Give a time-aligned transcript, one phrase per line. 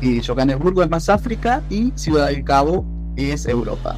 [0.00, 2.84] Y Johannesburgo es más África y Ciudad del Cabo
[3.16, 3.96] es Europa.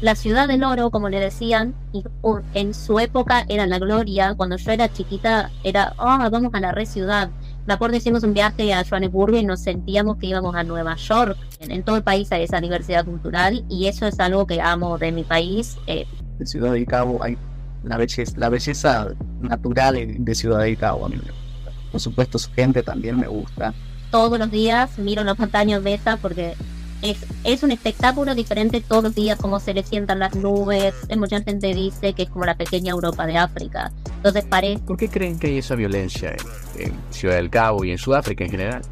[0.00, 4.34] La ciudad del oro, como le decían, y, uh, en su época era la gloria.
[4.34, 7.30] Cuando yo era chiquita, era, oh, vamos a la re ciudad.
[7.66, 11.36] Me acuerdo hicimos un viaje a Johannesburgo y nos sentíamos que íbamos a Nueva York.
[11.58, 14.96] En, en todo el país hay esa diversidad cultural y eso es algo que amo
[14.96, 15.76] de mi país.
[15.86, 16.06] Eh,
[16.38, 17.36] En Ciudad del Cabo hay
[17.82, 19.08] la belleza, la belleza
[19.40, 21.04] natural de de Ciudad del Cabo.
[21.04, 21.72] A mí me gusta.
[21.92, 23.74] Por supuesto, su gente también me gusta.
[24.10, 26.54] Todos los días miro los montañas de esa porque
[27.02, 30.94] es, es un espectáculo diferente todos los días, cómo se le sientan las nubes.
[31.16, 33.90] Mucha gente dice que es como la pequeña Europa de África.
[34.16, 36.36] Entonces parece ¿Por qué creen que hay esa violencia
[36.76, 38.82] en, en Ciudad del Cabo y en Sudáfrica en general?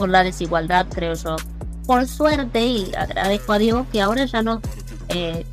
[0.00, 1.36] por la desigualdad, creo yo.
[1.86, 4.62] Por suerte, y agradezco a Dios que ahora ya no.
[5.08, 5.44] eh,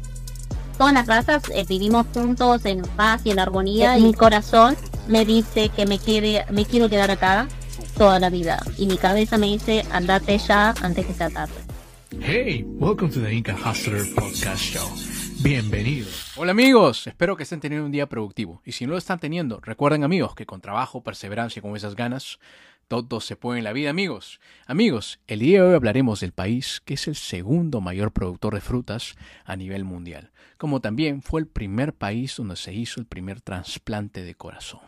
[0.77, 3.97] todas las razas eh, vivimos juntos en paz y en armonía.
[3.97, 4.77] Y mi corazón
[5.09, 7.49] me dice que me, quiere, me quiero quedar acá
[7.97, 8.59] toda la vida.
[8.77, 11.53] Y mi cabeza me dice, andate ya antes que sea tarde.
[12.19, 14.87] Hey, welcome to the Inca Hustler Podcast Show.
[15.41, 16.33] Bienvenidos.
[16.35, 18.61] Hola amigos, espero que estén teniendo un día productivo.
[18.65, 21.95] Y si no lo están teniendo, recuerden amigos que con trabajo, perseverancia y con esas
[21.95, 22.39] ganas,
[22.87, 24.39] todo se puede en la vida amigos.
[24.65, 28.61] Amigos, el día de hoy hablaremos del país que es el segundo mayor productor de
[28.61, 29.15] frutas
[29.45, 34.23] a nivel mundial, como también fue el primer país donde se hizo el primer trasplante
[34.23, 34.79] de corazón,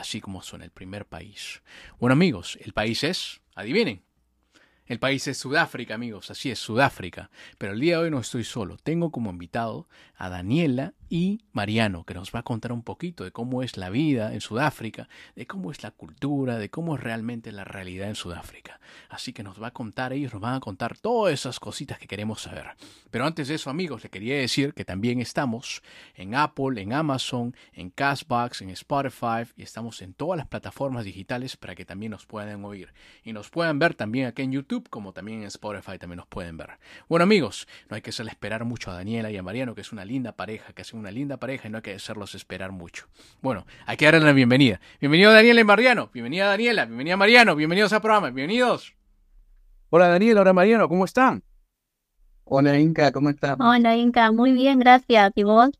[0.00, 1.62] así como son el primer país.
[1.98, 4.02] Bueno amigos, el país es, adivinen,
[4.90, 7.30] el país es Sudáfrica, amigos, así es, Sudáfrica.
[7.58, 8.76] Pero el día de hoy no estoy solo.
[8.76, 9.88] Tengo como invitado
[10.20, 13.90] a Daniela y Mariano, que nos va a contar un poquito de cómo es la
[13.90, 18.14] vida en Sudáfrica, de cómo es la cultura, de cómo es realmente la realidad en
[18.14, 18.78] Sudáfrica.
[19.08, 22.06] Así que nos va a contar, ellos nos van a contar todas esas cositas que
[22.06, 22.66] queremos saber.
[23.10, 25.82] Pero antes de eso, amigos, le quería decir que también estamos
[26.14, 31.56] en Apple, en Amazon, en Castbox, en Spotify y estamos en todas las plataformas digitales
[31.56, 32.92] para que también nos puedan oír
[33.24, 36.56] y nos puedan ver también aquí en YouTube como también en Spotify también nos pueden
[36.56, 36.78] ver.
[37.08, 39.92] Bueno amigos, no hay que hacerle esperar mucho a Daniela y a Mariano que es
[39.92, 43.06] una linda pareja, que hacen una linda pareja y no hay que hacerlos esperar mucho.
[43.40, 44.80] Bueno, hay que darle la bienvenida.
[45.00, 48.96] Bienvenido Daniela y Mariano, bienvenida Daniela, bienvenida Mariano, bienvenidos al programa, bienvenidos.
[49.88, 51.44] Hola Daniel, hola Mariano, ¿cómo están?
[52.42, 53.56] Hola Inca, ¿cómo estás?
[53.60, 55.30] Hola Inca, muy bien, gracias.
[55.36, 55.70] ¿Y vos?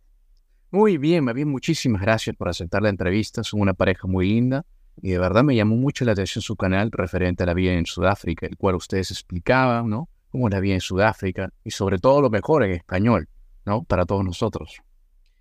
[0.70, 3.42] Muy bien, más bien muchísimas gracias por aceptar la entrevista.
[3.42, 4.64] Son una pareja muy linda
[5.02, 7.84] y de verdad me llamó mucho la atención su canal referente a la vida en
[7.84, 10.08] Sudáfrica, el cual ustedes explicaban, ¿no?
[10.30, 13.28] Cómo es la vida en Sudáfrica y sobre todo lo mejor en español,
[13.70, 13.84] ¿no?
[13.84, 14.82] Para todos nosotros.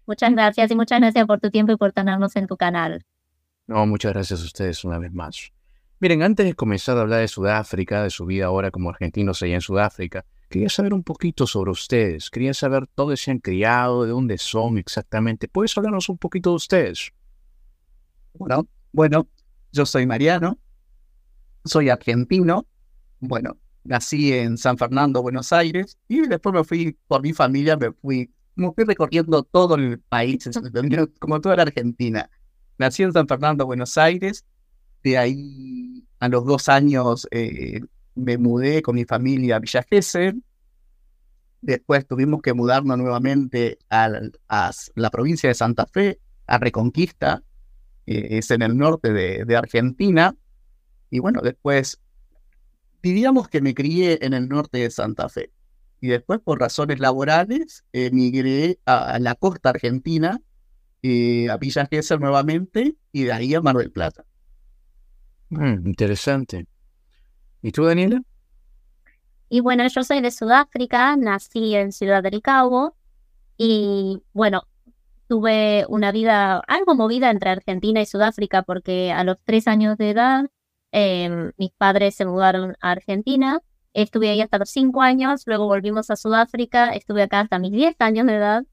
[0.05, 3.03] Muchas gracias y muchas gracias por tu tiempo y por tenernos en tu canal.
[3.65, 5.51] No, muchas gracias a ustedes una vez más.
[5.99, 9.55] Miren, antes de comenzar a hablar de Sudáfrica, de su vida ahora como argentinos allá
[9.55, 12.29] en Sudáfrica, quería saber un poquito sobre ustedes.
[12.29, 15.47] Quería saber dónde se han criado, de dónde son exactamente.
[15.47, 17.11] ¿Puedes hablarnos un poquito de ustedes?
[18.33, 19.27] Bueno, bueno,
[19.71, 20.57] yo soy Mariano,
[21.65, 22.65] soy argentino.
[23.19, 23.57] Bueno,
[23.89, 28.31] nací en San Fernando, Buenos Aires, y después me fui, por mi familia, me fui,
[28.55, 30.47] me fui recorriendo todo el país,
[31.19, 32.29] como toda la Argentina.
[32.77, 34.45] Nací en San Fernando, Buenos Aires,
[35.03, 37.81] de ahí a los dos años eh,
[38.13, 40.43] me mudé con mi familia a Villa Gesell.
[41.61, 47.41] Después tuvimos que mudarnos nuevamente al- a, la provincia de Santa Fe, a Reconquista,
[48.05, 50.35] eh, es en el norte de, de Argentina.
[51.09, 51.99] Y bueno, después,
[53.01, 55.51] diríamos que me crié en el norte de Santa Fe.
[56.01, 60.39] Y después, por razones laborales, emigré a, a la costa argentina,
[61.01, 64.25] eh, a Villa Gesell nuevamente, y de ahí a Mar del Plata.
[65.49, 66.67] Mm, interesante.
[67.61, 68.21] ¿Y tú, Daniela?
[69.49, 72.95] Y bueno, yo soy de Sudáfrica, nací en Ciudad del Cabo
[73.57, 74.63] y bueno,
[75.27, 80.11] tuve una vida algo movida entre Argentina y Sudáfrica porque a los tres años de
[80.11, 80.45] edad
[80.91, 83.59] em, mis padres se mudaron a Argentina,
[83.93, 87.95] estuve ahí hasta los cinco años, luego volvimos a Sudáfrica, estuve acá hasta mis diez
[87.99, 88.63] años de edad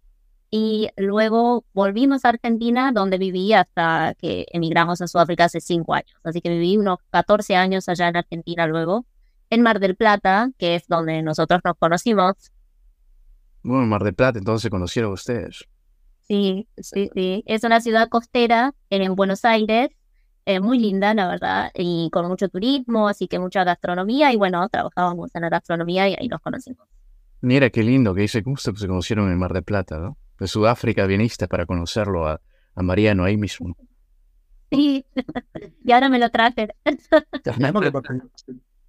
[0.51, 6.15] y luego volvimos a Argentina donde viví hasta que emigramos a Sudáfrica hace cinco años,
[6.25, 9.07] así que viví unos 14 años allá en Argentina luego
[9.51, 12.53] en Mar del Plata, que es donde nosotros nos conocimos.
[13.63, 15.67] Bueno, en Mar del Plata, entonces se conocieron ustedes.
[16.23, 17.45] Sí, sí, sí.
[17.47, 19.91] Es una ciudad costera en Buenos Aires,
[20.47, 24.33] eh, muy linda, la verdad, y con mucho turismo, así que mucha gastronomía.
[24.33, 26.87] Y bueno, trabajábamos en la gastronomía y ahí nos conocimos.
[27.41, 30.17] Mira qué lindo que dice justo que se conocieron en Mar del Plata, ¿no?
[30.39, 32.41] De Sudáfrica viniste para conocerlo a,
[32.77, 33.77] a Mariano ahí mismo.
[34.71, 35.05] Sí,
[35.85, 36.69] y ahora me lo traje.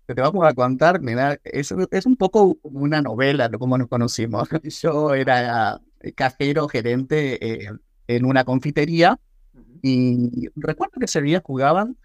[0.05, 3.57] Te vamos a contar, mira, es, es un poco como una novela, ¿no?
[3.57, 4.47] Cómo nos conocimos.
[4.81, 5.81] Yo era
[6.15, 7.71] cajero, gerente eh,
[8.07, 9.19] en una confitería
[9.81, 11.97] y recuerdo que ese día jugaban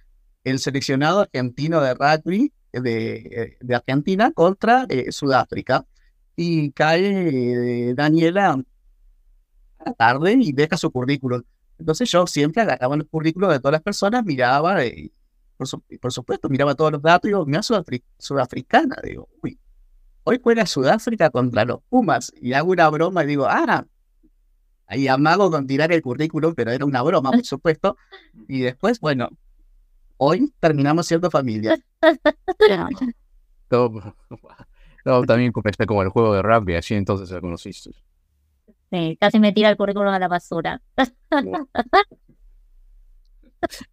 [0.45, 5.87] el seleccionado argentino de rugby de, de Argentina contra eh, Sudáfrica.
[6.35, 11.43] Y cae eh, Daniela a la tarde y deja su currículum.
[11.79, 15.13] Entonces yo siempre agarraba los currículos de todas las personas, miraba, y
[15.57, 15.69] por,
[16.01, 17.61] por supuesto, miraba todos los datos y digo, mira,
[18.19, 18.97] sudafricana.
[19.03, 19.59] Digo, uy,
[20.25, 22.33] hoy juega Sudáfrica contra los Pumas.
[22.41, 23.85] Y hago una broma y digo, ah,
[24.93, 27.97] ahí amago con tirar el currículum, pero era una broma, por supuesto.
[28.47, 29.31] Y después, bueno,
[30.19, 31.79] hoy terminamos siendo familia.
[35.05, 37.91] No, también comencé como el juego de rugby, así entonces la conociste.
[38.93, 40.81] Sí, casi me tira el currículum a la basura.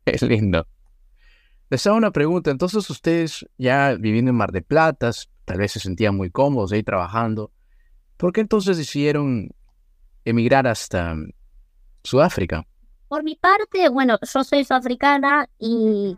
[0.06, 0.68] es lindo.
[1.72, 2.52] Les hago una pregunta.
[2.52, 5.10] Entonces, ustedes ya viviendo en Mar de Plata,
[5.46, 7.52] tal vez se sentían muy cómodos ahí trabajando.
[8.18, 9.50] ¿Por qué entonces decidieron
[10.26, 11.16] emigrar hasta
[12.04, 12.66] Sudáfrica?
[13.08, 16.16] Por mi parte, bueno, yo soy sudafricana y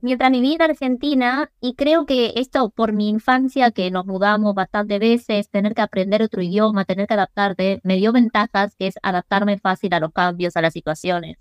[0.00, 5.00] mientras viví en Argentina, y creo que esto por mi infancia, que nos mudamos bastantes
[5.00, 9.58] veces, tener que aprender otro idioma, tener que adaptarte, me dio ventajas, que es adaptarme
[9.58, 11.38] fácil a los cambios, a las situaciones.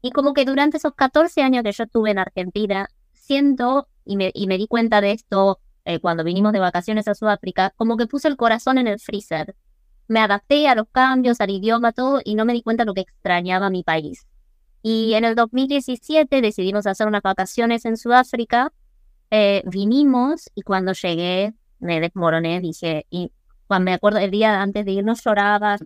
[0.00, 4.30] Y como que durante esos 14 años que yo estuve en Argentina, siento, y me,
[4.34, 8.06] y me di cuenta de esto eh, cuando vinimos de vacaciones a Sudáfrica, como que
[8.06, 9.54] puse el corazón en el freezer
[10.08, 12.94] me adapté a los cambios, al idioma, todo, y no me di cuenta de lo
[12.94, 14.26] que extrañaba mi país.
[14.82, 18.72] Y en el 2017 decidimos hacer unas vacaciones en Sudáfrica.
[19.30, 23.32] Eh, vinimos y cuando llegué me desmoroné, dije, y
[23.66, 25.78] cuando me acuerdo el día antes de irnos lloraba.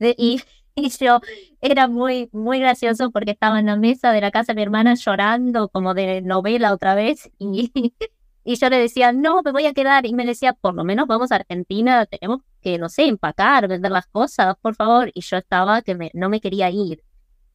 [0.00, 0.40] y,
[0.74, 1.20] y, yo
[1.60, 4.94] era muy, muy gracioso porque estaba en la mesa de la casa de mi hermana
[4.94, 7.30] llorando como de novela otra vez.
[7.38, 7.72] Y,
[8.44, 10.06] y yo le decía, no, me voy a quedar.
[10.06, 13.90] Y me decía, por lo menos vamos a Argentina, tenemos que, no sé, empacar, vender
[13.90, 15.10] las cosas, por favor.
[15.14, 17.02] Y yo estaba que me, no me quería ir.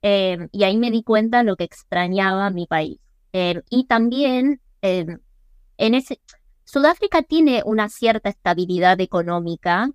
[0.01, 2.99] Em, y ahí me di cuenta lo que extrañaba mi país.
[3.33, 5.19] Em, y también, em,
[5.77, 6.19] en ese,
[6.65, 9.89] Sudáfrica tiene una cierta estabilidad económica.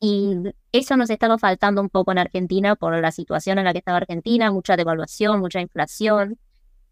[0.00, 0.34] y
[0.72, 3.98] eso nos estaba faltando un poco en Argentina por la situación en la que estaba
[3.98, 6.38] Argentina, mucha devaluación, mucha inflación.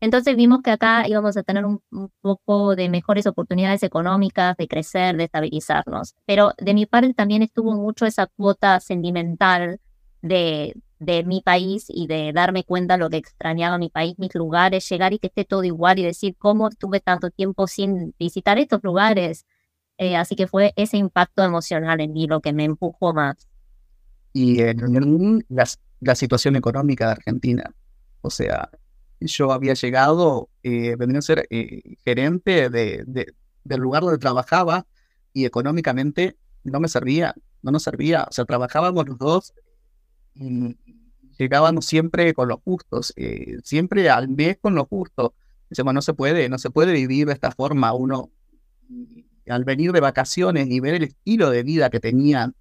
[0.02, 1.80] Entonces vimos que acá íbamos a tener un,
[2.20, 6.16] poco de mejores oportunidades económicas, de crecer, de estabilizarnos.
[6.26, 9.78] Pero de mi parte también estuvo mucho esa cuota sentimental
[10.20, 14.88] de, de mi país y de darme cuenta lo que extrañaba mi país, mis lugares,
[14.88, 18.82] llegar y que esté todo igual y decir cómo estuve tanto tiempo sin visitar estos
[18.82, 19.46] lugares.
[19.98, 23.36] Eh, así que fue ese impacto emocional en mí lo que me empujó más.
[24.32, 25.64] Y en, la,
[26.00, 27.72] la situación económica de Argentina,
[28.20, 28.68] o sea,
[29.26, 33.04] yo había llegado, eh, vendría a ser eh, gerente de,
[33.64, 34.86] del lugar donde trabajaba
[35.32, 38.26] y económicamente no me servía, no nos servía.
[38.28, 39.54] O sea, trabajábamos los dos
[40.34, 40.76] y
[41.38, 45.32] llegábamos siempre con los justos, eh, siempre al mes con los justos.
[45.68, 47.92] Decimos, no se puede, no se puede vivir de esta forma.
[47.94, 48.30] Uno,
[49.48, 52.54] al venir de vacaciones y ver el estilo de vida que tenían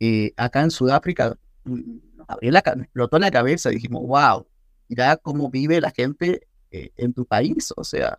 [0.00, 1.98] eh, acá en Sudáfrica, mm,
[2.28, 4.46] abrió la, explotó la cabeza y dijimos, wow,
[4.88, 8.18] mira cómo vive la gente eh, en tu país, o sea.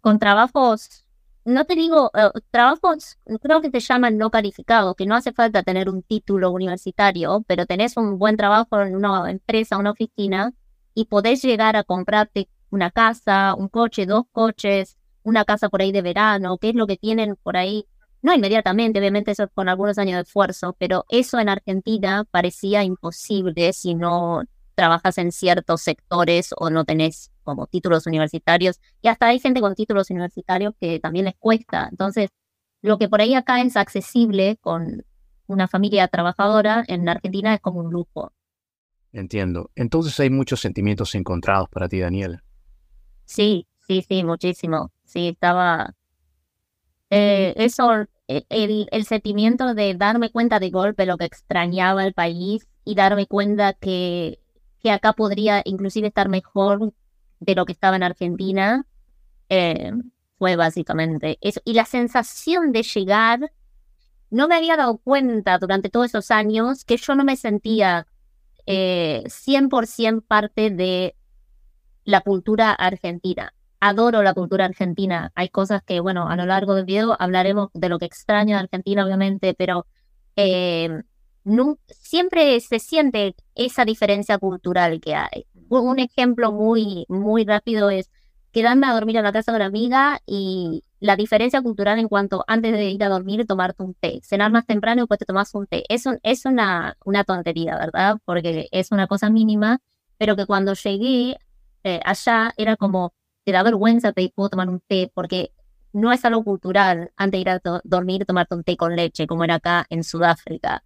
[0.00, 1.04] Con trabajos,
[1.44, 5.62] no te digo, eh, trabajos, creo que te llaman no calificados, que no hace falta
[5.62, 10.52] tener un título universitario, pero tenés un buen trabajo en una empresa, una oficina,
[10.94, 15.92] y podés llegar a comprarte una casa, un coche, dos coches, una casa por ahí
[15.92, 17.86] de verano, qué es lo que tienen por ahí.
[18.20, 23.72] No inmediatamente, obviamente eso con algunos años de esfuerzo, pero eso en Argentina parecía imposible
[23.72, 24.42] si no
[24.78, 28.80] trabajas en ciertos sectores o no tenés como títulos universitarios.
[29.02, 31.88] Y hasta hay gente con títulos universitarios que también les cuesta.
[31.90, 32.30] Entonces,
[32.80, 35.04] lo que por ahí acá es accesible con
[35.48, 38.30] una familia trabajadora, en Argentina es como un lujo.
[39.12, 39.72] Entiendo.
[39.74, 42.40] Entonces hay muchos sentimientos encontrados para ti, Daniel.
[43.24, 44.92] Sí, sí, sí, muchísimo.
[45.04, 45.96] Sí, estaba...
[47.10, 52.14] Eh, eso, e, el, el sentimiento de darme cuenta de golpe lo que extrañaba el
[52.14, 54.38] país y darme cuenta que
[54.80, 56.92] que acá podría inclusive estar mejor
[57.40, 58.86] de lo que estaba en Argentina,
[59.48, 59.92] eh,
[60.38, 61.60] fue básicamente eso.
[61.64, 63.52] Y la sensación de llegar,
[64.30, 68.06] no me había dado cuenta durante todos esos años que yo no me sentía
[68.66, 71.16] eh, 100% parte de
[72.04, 73.54] la cultura argentina.
[73.80, 75.32] Adoro la cultura argentina.
[75.34, 78.62] Hay cosas que, bueno, a lo largo del video hablaremos de lo que extraño de
[78.62, 79.86] Argentina, obviamente, pero
[80.36, 81.02] eh,
[81.88, 85.46] siempre se siente esa diferencia cultural que hay.
[85.68, 88.10] Un ejemplo muy, muy rápido es
[88.52, 92.44] quedarme a dormir en la casa de una amiga y la diferencia cultural en cuanto
[92.46, 95.54] antes de ir a dormir tomarte un té, cenar más temprano y después te tomas
[95.54, 95.84] un té.
[95.88, 98.18] Es, es una, una tontería, ¿verdad?
[98.24, 99.78] Porque es una cosa mínima,
[100.16, 101.36] pero que cuando llegué
[101.84, 103.14] eh, allá era como,
[103.44, 105.52] te da vergüenza, te puedo tomar un té, porque
[105.92, 109.44] no es algo cultural antes de ir a dormir tomarte un té con leche, como
[109.44, 110.82] era acá en Sudáfrica.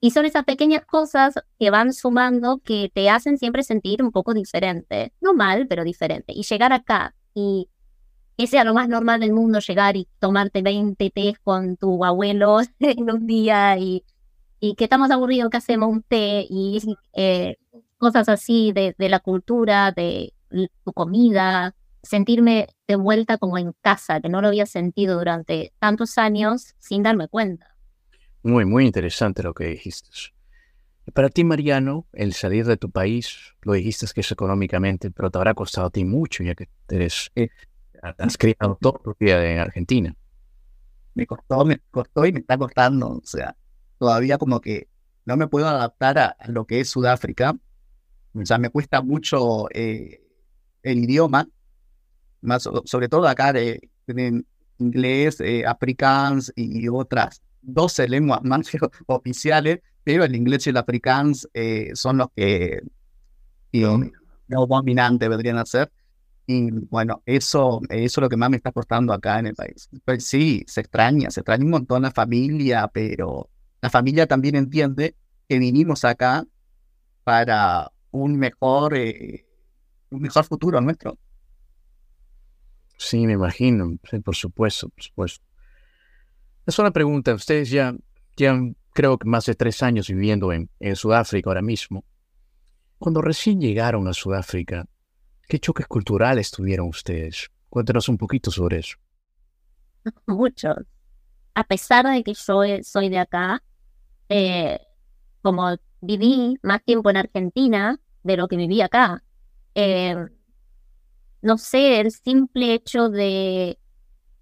[0.00, 4.34] Y son esas pequeñas cosas que van sumando que te hacen siempre sentir un poco
[4.34, 5.12] diferente.
[5.20, 6.32] No mal, pero diferente.
[6.34, 7.68] Y llegar acá y
[8.36, 12.58] que sea lo más normal del mundo llegar y tomarte 20 tés con tu abuelo
[12.80, 14.04] en un día y,
[14.60, 16.80] y que estamos aburridos que hacemos un té y
[17.14, 17.56] eh,
[17.98, 20.34] cosas así de, de la cultura, de
[20.84, 26.18] tu comida, sentirme de vuelta como en casa, que no lo había sentido durante tantos
[26.18, 27.75] años sin darme cuenta.
[28.46, 30.08] Muy, muy interesante lo que dijiste.
[31.12, 35.38] Para ti, Mariano, el salir de tu país, lo dijiste que es económicamente, pero te
[35.38, 37.48] habrá costado a ti mucho, ya que eres, eh,
[38.00, 40.14] has criado todo tu vida en Argentina.
[41.14, 43.08] Me costó, me costó y me está costando.
[43.08, 43.56] O sea,
[43.98, 44.86] todavía como que
[45.24, 47.56] no me puedo adaptar a, lo que es Sudáfrica.
[48.32, 50.22] O sea, me cuesta mucho eh,
[50.84, 51.48] el idioma,
[52.42, 53.80] más sobre todo acá de,
[54.78, 58.70] inglés, eh, afrikaans y otras 12 lenguas más
[59.06, 62.80] oficiales, pero el inglés y el afrikaans eh, son los que
[63.72, 65.90] los dominantes vendrían a ser.
[66.46, 69.88] Y bueno, eso, eso es lo que más me está costando acá en el país.
[70.04, 75.16] Pues sí, se extraña, se extraña un montón la familia, pero la familia también entiende
[75.48, 76.44] que vinimos acá
[77.24, 79.44] para un mejor, eh,
[80.10, 81.18] un mejor futuro nuestro.
[82.96, 85.44] Sí, me imagino, por supuesto, por supuesto.
[86.66, 87.32] Es una pregunta.
[87.32, 87.94] Ustedes ya
[88.34, 92.04] llevan, creo que más de tres años viviendo en, Sudáfrica ahora mismo.
[92.98, 94.86] Cuando recién llegaron a Sudáfrica,
[95.48, 97.48] ¿qué choques culturales tuvieron ustedes?
[97.68, 98.96] Cuéntanos un poquito sobre eso.
[100.26, 100.76] Muchos.
[101.54, 103.62] A pesar de que yo soy de acá,
[104.28, 104.80] eh,
[105.42, 109.22] como viví más tiempo en Argentina de lo que viví acá,
[109.74, 110.16] eh,
[111.42, 113.78] no sé, el simple hecho de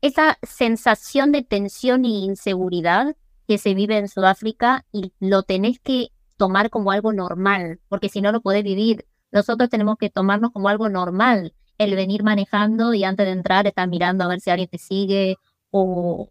[0.04, 3.16] esa sensación de tensión y inseguridad
[3.48, 8.20] que se vive en Sudáfrica y lo tenés que tomar como algo normal, porque si
[8.20, 9.06] no lo podés vivir.
[9.32, 13.88] Nosotros tenemos que tomarnos como algo normal, el venir manejando y antes de entrar estar
[13.88, 15.38] mirando a ver si alguien te sigue
[15.70, 16.30] o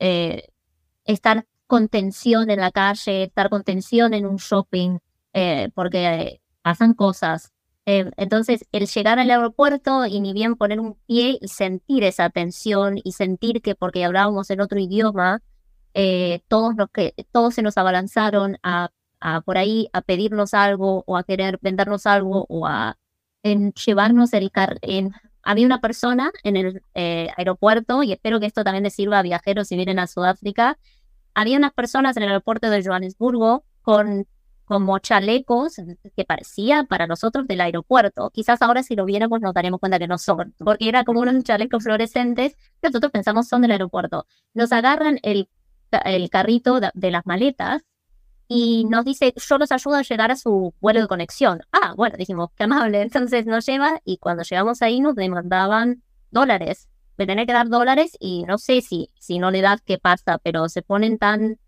[0.00, 0.48] eh,
[1.04, 4.98] estar con tensión en la calle, estar con tensión en un shopping,
[5.32, 7.52] eh, porque pasan cosas.
[7.86, 12.30] Eh, entonces, el llegar al aeropuerto y ni bien poner un pie y sentir esa
[12.30, 15.42] tensión y sentir que porque hablábamos en otro idioma,
[15.94, 21.04] eh, todos, los que, todos se nos abalanzaron a, a, por ahí a pedirnos algo
[21.06, 22.96] o a querer vendernos algo o a
[23.42, 24.78] llevarnos el car
[25.44, 29.22] había una persona en el eh, aeropuerto y espero que esto también les sirva a
[29.22, 30.78] viajeros si vienen a Sudáfrica.
[31.34, 34.26] Había unas personas en el aeropuerto de Johannesburgo con
[34.64, 35.76] como chalecos
[36.16, 38.30] que parecía para nosotros del aeropuerto.
[38.30, 41.42] Quizás ahora si lo viéramos nos daremos cuenta que no son, porque era como unos
[41.44, 44.26] chalecos fluorescentes nosotros pensamos son del aeropuerto.
[44.54, 45.48] Nos agarran el,
[46.04, 47.82] el carrito de, las maletas
[48.48, 51.62] y nos dice, yo los ayudo a llegar a su vuelo de conexión.
[51.72, 53.02] Ah, bueno, dijimos, qué amable.
[53.02, 56.88] Entonces nos lleva y cuando llegamos ahí nos demandaban dólares.
[57.16, 60.38] Me tener que dar dólares y no sé si, si no le das qué pasa,
[60.38, 61.58] pero se ponen tan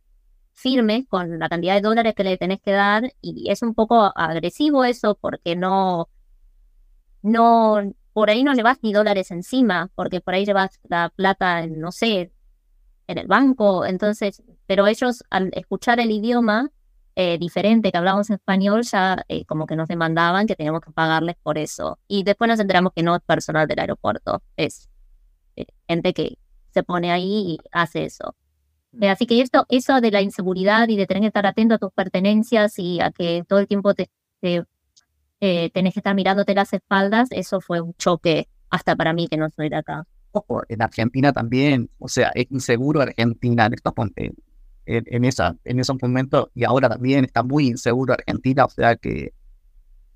[0.56, 4.12] firme con la cantidad de dólares que le tenés que dar y es un poco
[4.16, 6.08] agresivo eso porque no,
[7.22, 11.66] no, por ahí no le vas ni dólares encima, porque por ahí llevas la plata,
[11.66, 12.32] no sé,
[13.08, 16.70] en el banco, entonces, pero ellos al escuchar el idioma
[17.14, 21.36] eh, diferente que hablábamos español, ya eh, como que nos demandaban que teníamos que pagarles
[21.42, 21.98] por eso.
[22.08, 24.88] Y después nos enteramos que no es personal del aeropuerto, es
[25.56, 26.38] eh, gente que
[26.72, 28.34] se pone ahí y hace eso.
[29.02, 31.92] Así que esto, eso de la inseguridad y de tener que estar atento a tus
[31.92, 34.08] pertenencias y a que todo el tiempo te,
[34.42, 39.36] eh, tenés que estar mirándote las espaldas, eso fue un choque hasta para mí que
[39.36, 40.06] no soy de acá.
[40.32, 44.34] Ojo, en Argentina también, o sea, es inseguro Argentina en estos en,
[44.86, 49.32] en, esa, en esos momentos y ahora también está muy inseguro Argentina, o sea que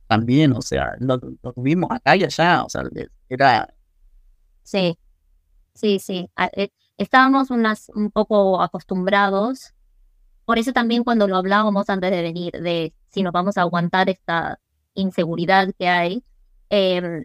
[0.07, 2.83] también, o sea, lo, lo tuvimos acá y allá, o sea,
[3.29, 3.73] era...
[4.65, 4.99] Sí,
[5.75, 6.29] sí, sí.
[6.57, 6.69] Eh,
[7.01, 9.73] estábamos un poco acostumbrados.
[10.45, 14.11] Por eso también cuando lo hablábamos antes de venir, de si nos vamos a aguantar
[14.11, 14.61] esta
[14.95, 16.25] inseguridad que hay,
[16.69, 17.25] em,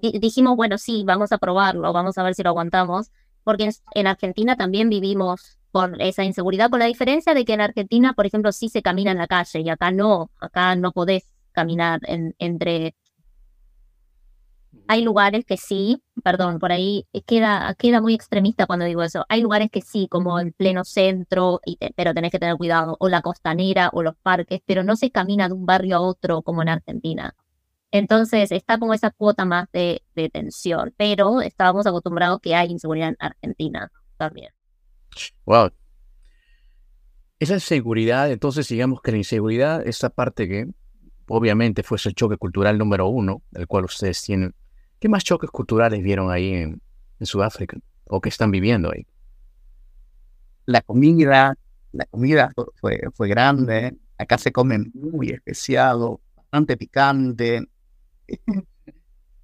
[0.00, 3.10] dijimos, bueno, sí, vamos a probarlo, vamos a ver si lo aguantamos,
[3.42, 8.14] porque en, Argentina también vivimos con esa inseguridad, con la diferencia de que en Argentina,
[8.14, 12.00] por ejemplo, sí se camina en la calle y acá no, acá no podés caminar
[12.04, 12.94] en, entre
[14.86, 19.24] hay lugares que sí, perdón, por ahí queda, queda muy extremista cuando digo eso.
[19.28, 21.60] Hay lugares que sí, como el pleno centro,
[21.96, 25.48] pero tenés que tener cuidado, o la costanera o los parques, pero no se camina
[25.48, 27.34] de un barrio a otro como en Argentina.
[27.94, 33.16] Entonces está como esa cuota más de, tensión, pero estábamos acostumbrados que hay inseguridad en
[33.20, 34.50] Argentina también.
[35.44, 35.70] Wow.
[37.38, 40.66] Esa inseguridad, entonces digamos que la inseguridad, esa parte que
[41.28, 44.54] obviamente fue ese choque cultural número uno, el cual ustedes tienen.
[44.98, 46.80] ¿Qué más choques culturales vieron ahí en,
[47.20, 49.06] en Sudáfrica o que están viviendo ahí?
[50.66, 51.56] La comida,
[51.92, 53.96] la comida fue, fue grande.
[54.16, 57.68] Acá se come muy especiado, bastante picante.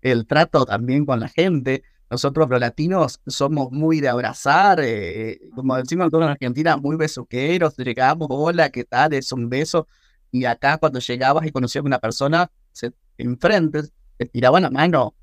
[0.02, 1.83] El trato también con la gente.
[2.11, 7.76] Nosotros los latinos somos muy de abrazar, eh, como decimos nosotros en Argentina, muy besuqueros,
[7.76, 9.12] llegamos, hola, ¿qué tal?
[9.14, 9.87] Es un beso.
[10.33, 13.83] Y acá cuando llegabas y conocías a una persona, se, enfrente,
[14.16, 15.14] te tiraban la mano.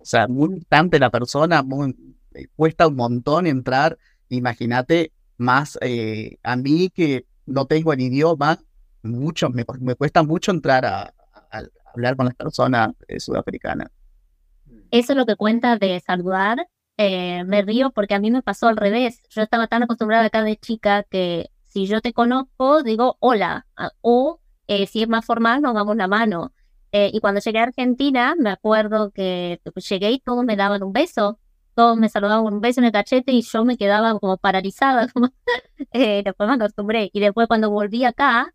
[0.00, 1.94] O sea, muy distante la persona, muy,
[2.34, 3.98] eh, cuesta un montón entrar.
[4.28, 8.58] Imagínate más eh, a mí que no tengo el idioma,
[9.02, 11.14] mucho, me, me cuesta mucho entrar a,
[11.92, 13.88] hablar con las personas eh, sudafricanas.
[14.92, 16.68] Eso es lo que cuenta de saludar.
[16.96, 19.22] Eh, me río porque a mí me pasó al revés.
[19.30, 23.66] Yo estaba tan acostumbrada acá de chica que si yo te conozco, digo hola.
[24.02, 24.40] O
[24.86, 26.52] si es más formal, nos damos la mano.
[26.92, 30.92] Eh, y cuando llegué a Argentina, me acuerdo que llegué y todos me daban un
[30.92, 31.38] beso.
[31.74, 35.08] Todos me saludaban con un beso en el cachete y yo me quedaba como paralizada.
[35.14, 35.30] Como,
[35.92, 37.10] eh, después me acostumbré.
[37.12, 38.52] Y después cuando volví acá,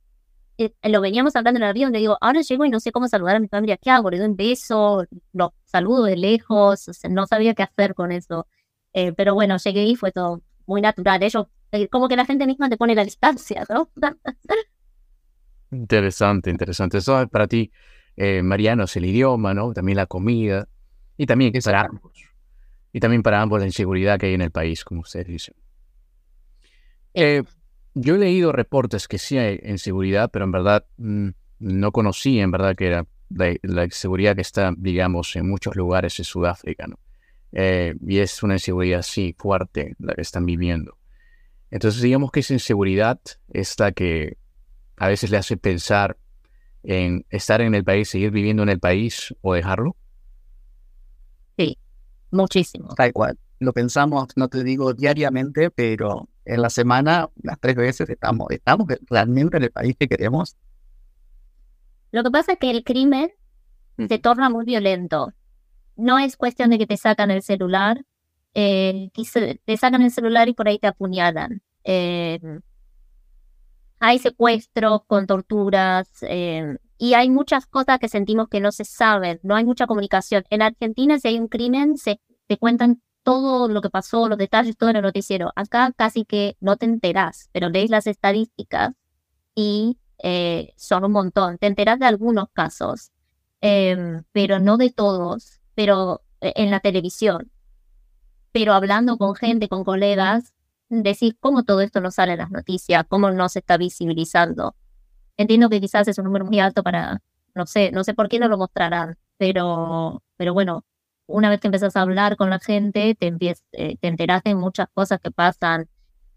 [0.58, 3.08] eh, lo veníamos hablando en el avión, le digo, ahora llego y no sé cómo
[3.10, 4.10] saludar a mi familia, ¿qué hago?
[4.10, 8.12] Le doy un beso, los saludo de lejos, o sea, no sabía qué hacer con
[8.12, 8.48] eso.
[8.94, 11.22] Eh, pero bueno, llegué y fue todo muy natural.
[11.24, 13.90] Ellos, eh, como que la gente misma te pone la distancia, ¿no?
[15.72, 17.00] Interesante, interesante.
[17.00, 17.70] Eso es para ti,
[18.18, 19.74] eh, Mariano, es el idioma, ¿no?
[19.74, 20.68] También la comida.
[21.18, 22.12] Y también para ambos.
[22.92, 25.56] Y también para ambos la inseguridad que hay en el país, como ustedes dicen.
[27.14, 27.44] Eh,
[27.94, 31.30] yo he leído reportes que sí hay inseguridad, pero en verdad mm,
[31.60, 36.20] no conocí en verdad que era la, la inseguridad que está, digamos, en muchos lugares
[36.20, 37.00] en Sudáfrica, ¿no?
[37.58, 40.98] Eh, y es una inseguridad, sí, fuerte la que están viviendo.
[41.72, 44.38] Entonces, digamos que esa inseguridad es la que
[44.98, 46.18] a veces le hace pensar
[46.86, 49.96] en estar en el país, seguir viviendo en el país o dejarlo.
[52.36, 52.94] Muchísimo.
[52.96, 53.38] Tal cual.
[53.60, 58.88] Lo pensamos, no te digo diariamente, pero en la semana, las tres veces estamos, estamos
[59.10, 60.58] realmente en el país que queremos.
[62.12, 63.32] Lo que pasa es que el crimen
[64.08, 65.32] se torna muy violento.
[65.96, 68.06] No es cuestión de que te sacan el celular,
[68.54, 69.10] eh,
[69.66, 71.62] te sacan el celular y por ahí te apuñalan.
[71.86, 72.40] Eh,
[74.06, 79.40] hay secuestros con torturas eh, y hay muchas cosas que sentimos que no se saben,
[79.42, 80.44] no hay mucha comunicación.
[80.52, 84.78] En Argentina, si hay un crimen, se te cuentan todo lo que pasó, los detalles,
[84.78, 85.52] todo en el noticiero.
[85.56, 88.92] Acá casi que no te enterás, pero lees las estadísticas
[89.56, 91.58] y eh, son un montón.
[91.58, 93.12] Te enterás de algunos casos,
[93.60, 97.52] em, pero no de todos, pero eh, en la televisión.
[98.52, 100.54] Pero hablando con gente, con colegas,
[100.90, 104.76] decís cómo todo esto no sale en las noticias, cómo no se está visibilizando.
[105.38, 107.22] Entiendo que quizás es un número muy alto para,
[107.54, 110.86] no sé, no sé por qué no lo mostrarán, pero, pero bueno,
[111.28, 114.56] una vez que empiezas a hablar con la gente, te, empiez- eh, te enteras de
[114.56, 115.88] muchas cosas que pasan.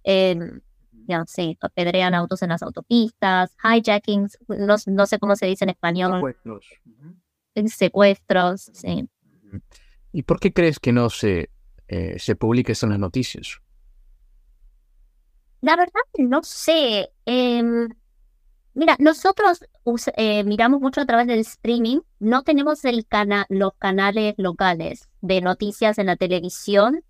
[0.04, 0.60] em,
[1.06, 5.70] ya, sí, apedrean autos en las autopistas, hijackings, no, no sé cómo se dice en
[5.70, 6.12] español,
[7.66, 9.08] secuestros, sí.
[10.12, 11.50] ¿Y por qué crees que no se,
[11.88, 13.58] eh, se publica eso en las noticias?
[15.60, 17.10] La verdad no sé.
[17.26, 17.88] em,
[18.74, 19.64] mira, nosotros
[20.16, 22.00] eh, miramos mucho a través del streaming.
[22.20, 22.80] No tenemos
[23.48, 27.02] los canales locales de noticias en la televisión.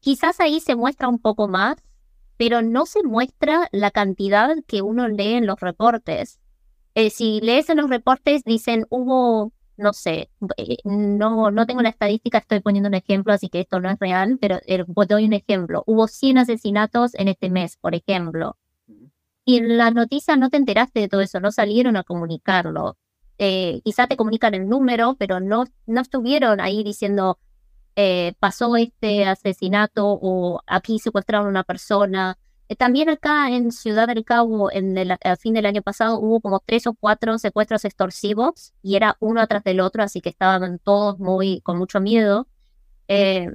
[0.00, 1.76] Quizás ahí se muestra un poco más,
[2.36, 6.40] pero no se muestra la cantidad que uno lee en los reportes.
[6.94, 11.88] Eh, si lees en los reportes, dicen hubo, no sé, eh, no, no tengo la
[11.88, 15.32] estadística, estoy poniendo un ejemplo, así que esto no es real, pero eh, doy un
[15.32, 15.82] ejemplo.
[15.86, 18.56] Hubo 100 asesinatos en este mes, por ejemplo.
[19.44, 22.96] Y en la noticia no te enteraste de todo eso, no salieron a comunicarlo.
[23.38, 27.38] Eh, quizá te comunican el número, pero no, no estuvieron ahí diciendo
[27.96, 32.38] eh, pasó este asesinato o aquí secuestraron a una persona.
[32.68, 36.60] Eh, también acá en Ciudad del Cabo, en el, fin del año pasado, hubo como
[36.60, 41.18] tres o cuatro secuestros extorsivos y era uno atrás del otro, así que estaban todos
[41.18, 42.48] muy con mucho miedo.
[43.08, 43.48] Eh,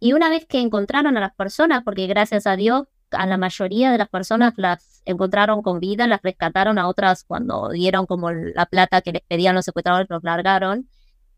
[0.00, 3.92] y una vez que encontraron a las personas, porque gracias a Dios a la mayoría
[3.92, 8.66] de las personas las encontraron con vida, las rescataron a otras cuando dieron como la
[8.66, 10.88] plata que les pedían los secuestradores, los largaron.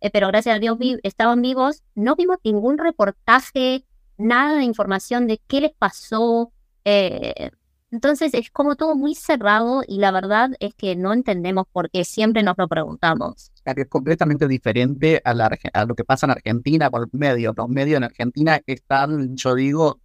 [0.01, 1.83] Eh, pero gracias a Dios vi- estaban vivos.
[1.95, 3.85] No vimos ningún reportaje,
[4.19, 6.53] nada de información de qué les pasó.
[6.89, 7.51] Eh,
[7.91, 12.05] entonces es como todo muy cerrado y la verdad es que no entendemos por qué
[12.05, 13.51] siempre nos lo preguntamos.
[13.65, 17.55] es completamente diferente a, la, a lo que pasa en Argentina por medios.
[17.57, 20.01] Los medios en Argentina están, yo digo,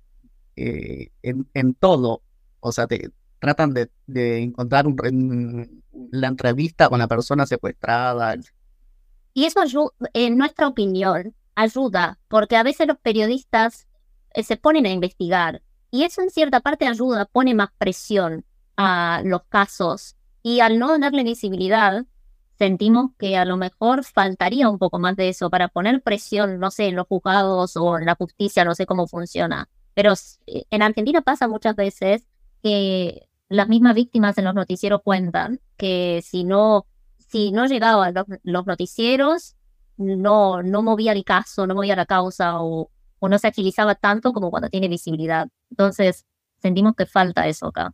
[0.55, 2.23] eh, en, en, todo.
[2.61, 8.37] O sea, te tratan de, de encontrar un, la entrevista con la persona secuestrada.
[9.35, 13.87] Y eso, en nuestra opinión, ayuda, porque a veces los periodistas
[14.33, 18.45] eh, se ponen a investigar y eso en cierta parte ayuda, pone más presión
[18.77, 22.05] a los casos y al no darle visibilidad,
[22.57, 26.71] sentimos que a lo mejor faltaría un poco más de eso para poner presión, no
[26.71, 29.69] sé, en los juzgados o en la justicia, no sé cómo funciona.
[29.93, 30.13] Pero
[30.47, 32.25] eh, en Argentina pasa muchas veces
[32.63, 36.85] que las mismas víctimas en los noticieros cuentan que si no,
[37.17, 39.55] si no llegaban los, los noticieros,
[39.97, 42.89] no, no movía el caso, no movía la causa o,
[43.21, 45.47] o no se agilizaba tanto como cuando tiene visibilidad.
[45.69, 46.25] Entonces,
[46.57, 47.93] sentimos que falta eso acá.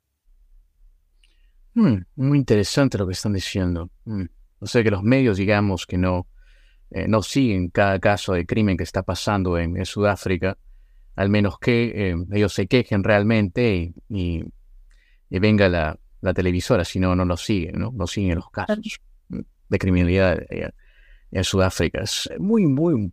[1.74, 3.90] Hmm, muy interesante lo que están diciendo.
[4.06, 4.24] Hmm.
[4.60, 6.28] O sea que los medios, digamos, que no,
[6.92, 10.58] eh, no siguen cada caso de crimen que está pasando en, Sudáfrica,
[11.18, 14.46] al menos que eh, ellos se quejen realmente y,
[15.30, 17.92] y, venga la, la, televisora, si no, no lo siguen, ¿no?
[17.92, 18.80] No siguen los casos
[19.68, 20.72] de criminalidad eh,
[21.32, 22.02] en Sudáfrica.
[22.02, 23.12] Es muy, muy,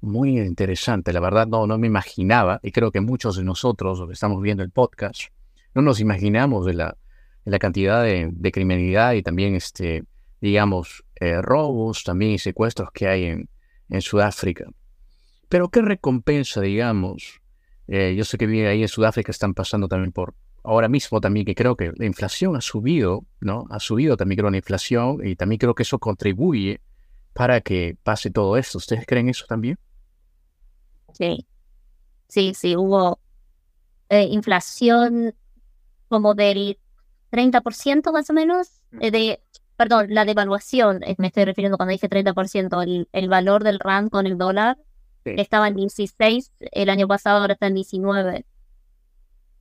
[0.00, 1.12] muy interesante.
[1.12, 4.40] La verdad, no, no me imaginaba, y creo que muchos de nosotros, los que estamos
[4.42, 5.24] viendo el podcast,
[5.74, 6.96] no nos imaginamos de la,
[7.44, 10.04] la cantidad de, criminalidad y también, este,
[10.40, 13.48] digamos, eh, robos también y secuestros que hay en,
[13.88, 14.66] en Sudáfrica.
[15.48, 17.40] Pero qué recompensa, digamos.
[17.88, 21.54] Eh, yo sé que ahí en Sudáfrica están pasando también por, ahora mismo también que
[21.54, 23.66] creo que la inflación ha subido, ¿no?
[23.70, 26.80] Ha subido también creo la inflación y también creo que eso contribuye
[27.32, 28.78] para que pase todo esto.
[28.78, 29.78] ¿Ustedes creen eso también?
[31.20, 31.46] Sí,
[32.28, 33.20] sí, sí, hubo
[34.08, 35.34] eh, inflación
[36.08, 36.78] como del
[37.30, 38.68] 30% más o menos,
[39.00, 39.42] eh, de,
[39.76, 44.08] perdón, la devaluación, eh, me estoy refiriendo cuando dije 30%, el, el valor del RAND
[44.10, 44.78] con el dólar
[45.26, 48.46] estaba en 16 el año pasado, ahora está en 19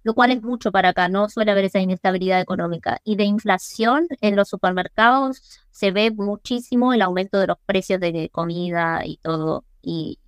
[0.03, 2.99] lo cual es mucho para acá, no suele haber esa inestabilidad económica.
[3.03, 8.29] Y de inflación en los supermercados se ve muchísimo el aumento de los precios de
[8.31, 9.65] comida y todo.
[9.81, 10.18] Y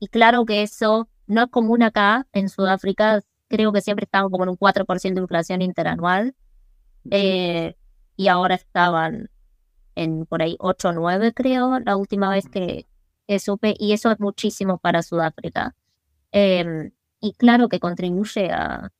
[0.00, 4.44] y claro que eso no es común acá en Sudáfrica, creo que siempre estaban como
[4.44, 6.34] en un 4% de inflación interanual.
[7.10, 7.76] Eh,
[8.16, 9.30] y ahora estaban
[9.94, 12.86] en por ahí 8 o 9, creo, la última vez que,
[13.38, 15.74] supe, y eso es muchísimo para Sudáfrica.
[16.32, 18.90] Em, y claro que contribuye a,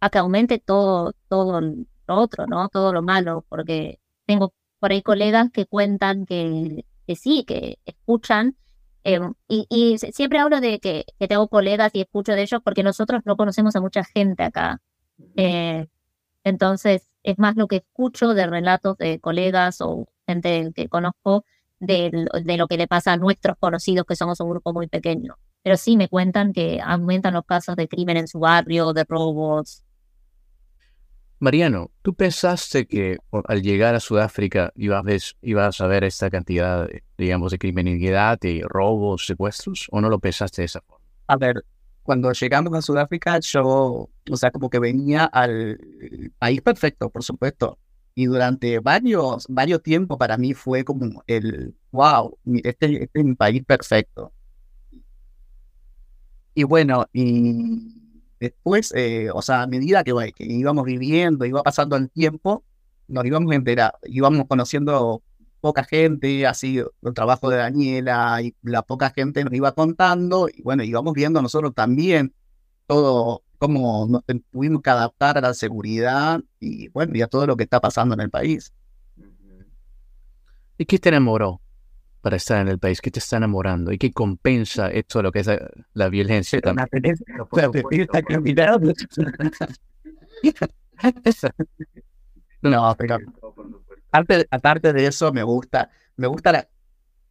[0.00, 2.68] a que aumente todo, todo lo otro, ¿no?
[2.68, 8.56] Todo lo malo, porque tengo por ahí colegas que cuentan que, que sí, que escuchan
[9.08, 13.36] Em, y, siempre hablo de que, tengo colegas y escucho de ellos porque nosotros no
[13.36, 14.80] conocemos a mucha gente acá.
[15.36, 15.86] Eh,
[16.42, 21.44] entonces, es más lo que escucho de relatos de colegas o gente que conozco
[21.78, 25.36] de, de, lo que le pasa a nuestros conocidos, que somos un grupo muy pequeño.
[25.62, 29.84] Pero sí me cuentan que aumentan los casos de crimen en su barrio, de robos,
[31.38, 37.58] Mariano, ¿tú pensaste que al llegar a Sudáfrica ibas, a ver esta cantidad, digamos, de
[37.58, 41.04] criminalidad, de robos, secuestros, o no lo pensaste de esa forma?
[41.26, 41.62] A ver,
[42.02, 45.78] cuando llegamos a Sudáfrica, yo, o sea, como que venía al
[46.38, 47.78] país perfecto, por supuesto.
[48.14, 53.34] Y durante varios, varios tiempos para mí fue como el, wow, este, este es mi
[53.34, 54.32] país perfecto.
[56.54, 58.05] Y bueno, y
[58.40, 62.64] Después, eh, o sea, a medida que, que, íbamos viviendo, iba pasando el tiempo,
[63.08, 65.22] nos íbamos enterando, íbamos conociendo
[65.60, 70.62] poca gente, así el trabajo de Daniela y la poca gente nos iba contando, y
[70.62, 72.34] bueno, íbamos viendo nosotros también
[72.86, 74.22] todo, cómo nos
[74.52, 78.14] tuvimos que adaptar a la seguridad y bueno, y a todo lo que está pasando
[78.14, 78.72] en el país.
[80.78, 81.60] ¿Y qué te enamoró?
[82.20, 83.00] Para estar en el país?
[83.00, 83.92] ¿Qué te está enamorando?
[83.92, 85.50] ¿Y qué compensa esto lo que es
[85.94, 86.88] la, violencia también?
[92.62, 93.18] No, pero
[94.10, 96.68] aparte, aparte de eso me gusta, me gusta la,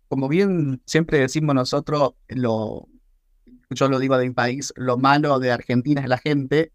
[0.08, 2.88] como bien siempre decimos nosotros, lo,
[3.72, 6.72] yo lo digo de mi país, lo malo de Argentina es la gente,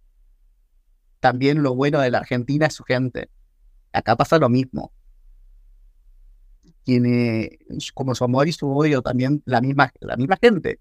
[1.20, 3.30] también lo bueno de la Argentina es su gente.
[3.92, 4.92] Acá pasa lo mismo
[6.90, 7.58] tiene
[7.94, 10.80] como su amor y su odio también la misma, la misma gente.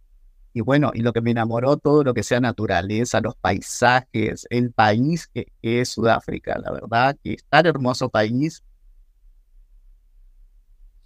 [0.56, 4.72] Y bueno, y lo que me enamoró, todo lo que sea naturaleza, los paisajes, el
[4.72, 8.64] país que, es Sudáfrica, la verdad, que es tan hermoso país.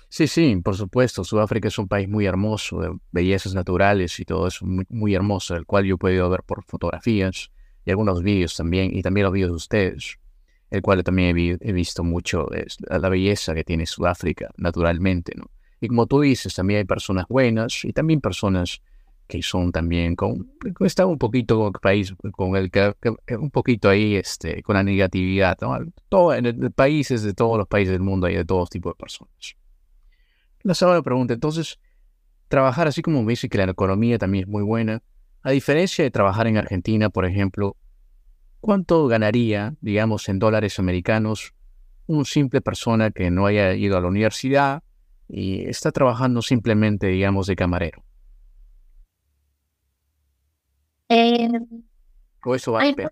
[0.07, 4.47] Sí, sí, por supuesto, Sudáfrica es un país muy hermoso, de bellezas naturales y todo
[4.47, 7.51] eso muy, muy hermoso, el cual yo he podido ver por fotografías
[7.83, 10.17] y algunos vídeos también, y también los vídeos de ustedes
[10.73, 15.51] el cual también he, visto mucho, es la belleza que tiene Sudáfrica naturalmente, ¿no?
[15.79, 18.81] Y como tú dices, también hay personas buenas y también personas
[19.27, 22.91] que son también con, está un poquito con el país, con el que,
[23.37, 25.77] un poquito ahí, este, con la negatividad, ¿no?
[26.09, 28.97] Todo, en el, países de todos los países del mundo hay de todos tipos de
[28.97, 29.55] personas.
[30.63, 31.77] La segunda pregunta, entonces,
[32.47, 35.03] trabajar así como me dice que la economía también es muy buena,
[35.43, 37.77] a diferencia de trabajar en Argentina, por ejemplo,
[38.63, 41.53] ¿cuánto ganaría, digamos, en dólares americanos
[42.07, 44.83] un simple persona que no haya ido a la universidad
[45.27, 48.05] y está trabajando simplemente, digamos, de camarero?
[51.09, 51.49] Eh,
[52.45, 53.11] ¿O eso va a depender?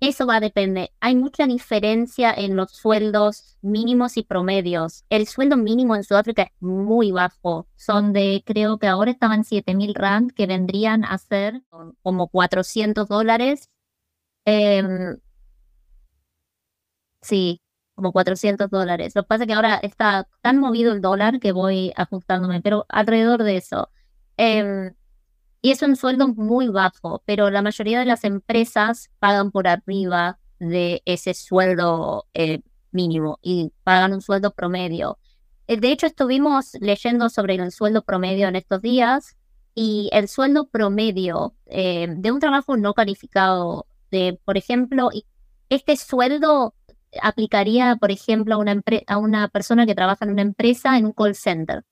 [0.00, 0.90] eso va a depender.
[1.00, 5.04] Hay mucha diferencia en los sueldos mínimos y promedios.
[5.10, 7.66] El sueldo mínimo en Sudáfrica es muy bajo.
[7.76, 11.62] Son de, creo que ahora estaban 7.000 rand, que vendrían a ser
[12.02, 13.70] como 400 dólares.
[14.46, 15.18] Em,
[17.22, 17.60] sí,
[17.94, 19.12] como 400 dólares.
[19.14, 22.86] Lo que pasa es que ahora está tan movido el dólar que voy ajustándome, pero
[22.88, 23.90] alrededor de eso.
[24.36, 24.94] Em,
[25.62, 30.38] y es un sueldo muy bajo, pero la mayoría de las empresas pagan por arriba
[30.60, 35.18] de ese sueldo eh, mínimo y pagan un sueldo promedio.
[35.68, 39.36] Eh, De hecho, estuvimos leyendo sobre el sueldo promedio en estos días
[39.74, 43.86] y el sueldo promedio eh, de un trabajo no calificado,
[44.44, 45.10] por ejemplo,
[45.68, 46.74] este sueldo
[47.22, 51.12] aplicaría, por ejemplo, a una, a una persona que trabaja en una empresa en un
[51.12, 51.84] call center.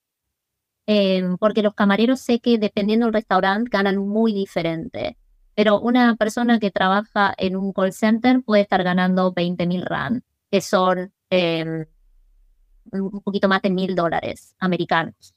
[0.85, 5.17] Em, porque los camareros sé que dependiendo del restaurante ganan muy diferente.
[5.55, 10.23] Pero una persona que trabaja en un call center puede estar ganando 20 mil rand,
[10.51, 11.85] que son em,
[12.91, 15.33] un poquito más de mil dólares americanos.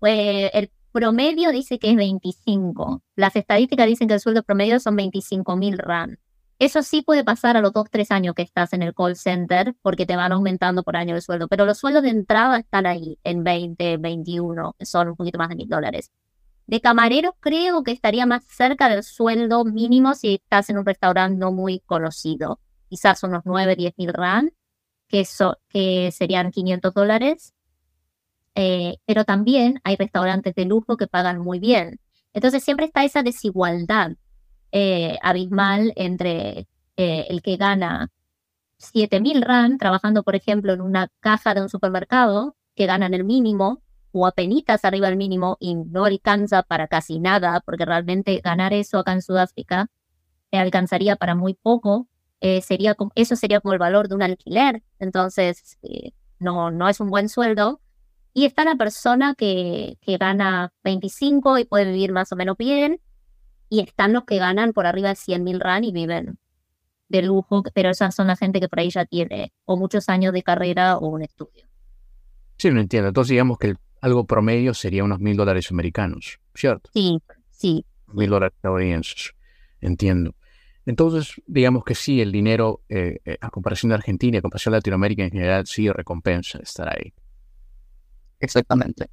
[0.00, 3.02] Pues el promedio dice que es 25.
[3.16, 6.18] Las estadísticas dicen que el sueldo promedio son 25 mil rand.
[6.58, 9.74] Eso sí puede pasar a los 2, 3 años que estás en el call center
[9.82, 13.18] porque te van aumentando por año el sueldo, pero los sueldos de entrada están ahí
[13.24, 16.12] en 20, 21, que son un poquito más de mil dólares.
[16.66, 21.36] De camarero creo que estaría más cerca del sueldo mínimo si estás en un restaurante
[21.36, 24.50] no muy conocido, quizás unos 9, 10 mil rand,
[25.08, 27.54] que, so- que serían 500 dólares.
[28.54, 32.00] Eh, pero también hay restaurantes de lujo que pagan muy bien.
[32.34, 34.12] Entonces siempre está esa desigualdad
[34.72, 38.10] eh, abismal entre eh, el que gana
[38.78, 43.82] 7000 rand trabajando, por ejemplo, en una caja de un supermercado, que ganan el mínimo
[44.12, 48.98] o apenitas arriba del mínimo y no alcanza para casi nada, porque realmente ganar eso
[48.98, 49.88] acá en Sudáfrica
[50.52, 52.08] alcanzaría para muy poco.
[52.44, 54.82] eh, sería como- eso sería como el valor de un alquiler.
[54.98, 56.10] Entonces, eh,
[56.40, 57.80] no, no es un buen sueldo.
[58.34, 63.00] Y está la persona que, que gana 25 y puede vivir más o menos bien.
[63.68, 66.38] Y están los que ganan por arriba de 100 mil rand y viven
[67.08, 70.32] de lujo, pero esas son la gente que por ahí ya tiene o muchos años
[70.32, 71.66] de carrera o un estudio.
[72.56, 73.08] Sí, no entiendo.
[73.08, 76.90] Entonces digamos que el- algo promedio sería unos mil dólares americanos, ¿cierto?
[76.92, 77.18] Sí,
[77.50, 77.84] sí.
[78.08, 79.32] Mil dólares estadounidenses.
[79.80, 80.34] Entiendo.
[80.86, 84.78] Entonces, digamos que sí, el dinero, eh, eh, a comparación de Argentina, a comparación de
[84.78, 87.12] Latinoamérica en general, sí recompensa estar ahí.
[88.42, 89.08] Exactamente.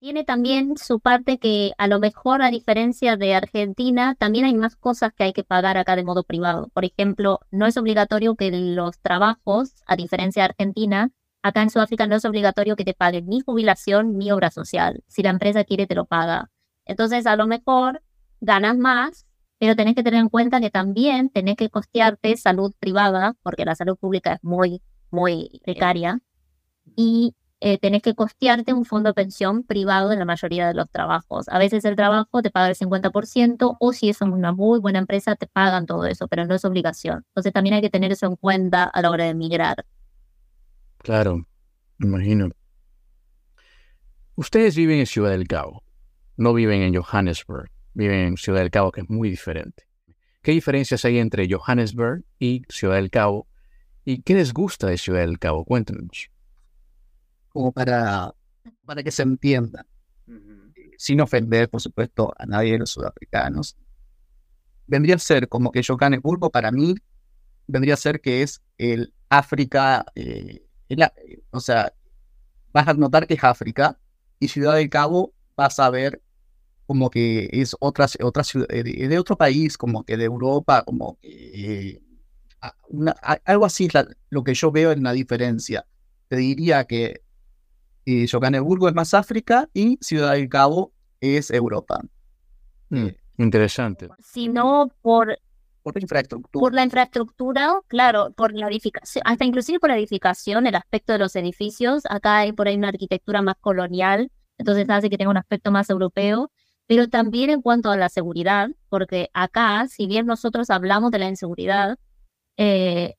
[0.00, 4.76] Tiene también su parte que a lo mejor a diferencia de Argentina, también hay más
[4.76, 6.68] cosas que hay que pagar acá de modo privado.
[6.74, 11.10] Por ejemplo, no es obligatorio que los trabajos, a diferencia de Argentina,
[11.42, 15.02] acá en Sudáfrica no es obligatorio que te paguen ni jubilación ni obra social.
[15.06, 16.50] Si la empresa quiere, te lo paga.
[16.84, 18.02] Entonces, a lo mejor
[18.40, 19.26] ganas más,
[19.58, 23.74] pero tenés que tener en cuenta que también tenés que costearte salud privada, porque la
[23.74, 26.20] salud pública es muy, muy precaria.
[26.94, 30.90] Y eh, tenés que costearte un fondo de pensión privado en la mayoría de los
[30.90, 31.48] trabajos.
[31.48, 35.36] A veces el trabajo te paga el 50% o si es una muy buena empresa
[35.36, 37.24] te pagan todo eso, pero no es obligación.
[37.28, 39.86] Entonces también hay que tener eso en cuenta a la hora de emigrar.
[40.98, 41.46] Claro,
[41.98, 42.50] me imagino.
[44.34, 45.84] Ustedes viven en Ciudad del Cabo,
[46.36, 49.84] no viven en Johannesburg, viven en Ciudad del Cabo, que es muy diferente.
[50.42, 53.46] ¿Qué diferencias hay entre Johannesburg y Ciudad del Cabo?
[54.04, 55.64] ¿Y qué les gusta de Ciudad del Cabo?
[55.64, 56.31] Cuéntenos.
[57.52, 58.34] Como para,
[58.86, 59.86] para que se entienda,
[60.98, 63.76] sin ofender, por supuesto, a nadie de los sudafricanos.
[64.86, 66.94] Vendría a ser como que Johannesburgo para mí
[67.68, 71.04] vendría a ser que es el África, eh, el
[71.50, 71.92] o sea,
[72.72, 73.98] vas a notar que es África
[74.40, 76.22] y Ciudad del Cabo vas a ver
[76.86, 80.84] como que es otra, otra ciudad, eh, de, de otro país, como que de Europa,
[80.84, 82.02] como que eh,
[82.88, 83.12] una-
[83.44, 85.86] algo así es la- lo que yo veo en la diferencia.
[86.28, 87.22] Te diría que
[88.06, 92.00] eh, Johannesburgo es más África y Ciudad del Cabo es Europa.
[92.90, 94.08] Mm, interesante.
[94.20, 95.38] Sino por
[95.82, 96.60] por la infraestructura.
[96.60, 101.18] Por la infraestructura, claro, por la edificación, hasta inclusive por la edificación, el aspecto de
[101.18, 102.04] los edificios.
[102.08, 105.90] Acá hay por ahí una arquitectura más colonial, entonces hace que tenga un aspecto más
[105.90, 106.50] europeo,
[106.86, 111.28] pero también en cuanto a la seguridad, porque acá, si bien nosotros hablamos de la
[111.28, 111.98] inseguridad,
[112.56, 113.14] eh,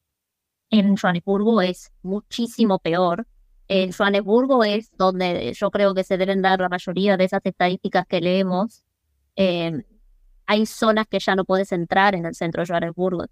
[0.69, 3.27] en Johannesburgo es muchísimo peor.
[3.75, 8.05] En Johannesburgo es donde yo creo que se deben dar la mayoría de esas estadísticas
[8.05, 8.83] que leemos.
[9.35, 9.83] Eh,
[10.45, 13.25] hay zonas que ya no puedes entrar en el centro de Johannesburgo.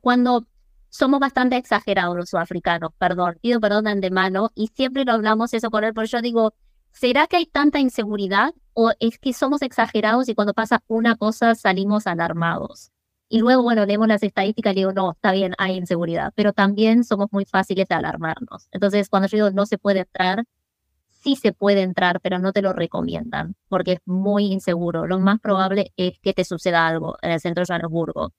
[0.00, 0.46] cuando
[0.90, 5.70] somos bastante exagerados los sudafricanos, perdón, pido perdón de antemano, y siempre lo hablamos eso
[5.72, 6.54] con él, pero yo digo,
[6.92, 11.56] ¿será que hay tanta inseguridad o es que somos exagerados y cuando pasa una cosa
[11.56, 12.92] salimos alarmados?
[13.28, 17.04] Y luego, bueno, leemos las estadísticas y digo, no, está bien, hay inseguridad, pero también
[17.04, 18.68] somos muy fáciles de alarmarnos.
[18.70, 20.44] Entonces, cuando yo digo no se puede entrar,
[21.08, 25.06] sí se puede entrar, pero no te lo recomiendan porque es muy inseguro.
[25.06, 28.32] Lo más probable es que te suceda algo en el centro de Johannesburgo.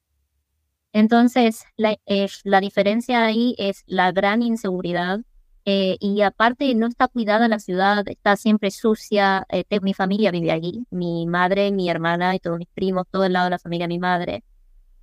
[0.93, 1.97] Entonces, la,
[2.43, 5.19] la diferencia ahí es la gran inseguridad
[5.65, 9.45] eh, y aparte no está cuidada la ciudad, está siempre sucia.
[9.49, 13.33] Eh, mi familia vive allí, mi madre, mi hermana y todos mis primos, todo el
[13.33, 14.43] lado de la familia de mi madre.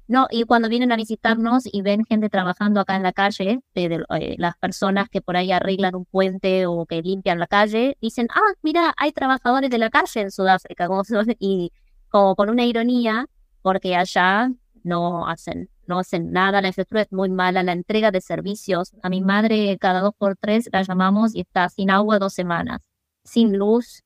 [0.07, 4.35] No, y cuando vienen a visitarnos y ven gente trabajando acá en la calle, eh,
[4.39, 8.53] las personas que por ahí arreglan un puente o que limpian la calle, dicen, ah,
[8.63, 11.03] mira, hay trabajadores de la calle en Sudáfrica, como,
[11.39, 11.73] y
[12.11, 13.27] como con una ironía,
[13.63, 14.51] porque allá
[14.83, 18.93] no hacen, no hacen nada, la infraestructura es muy mala, la entrega de servicios.
[19.03, 22.83] A mi madre cada dos por tres la llamamos y está sin agua dos semanas,
[23.25, 24.05] sin luz,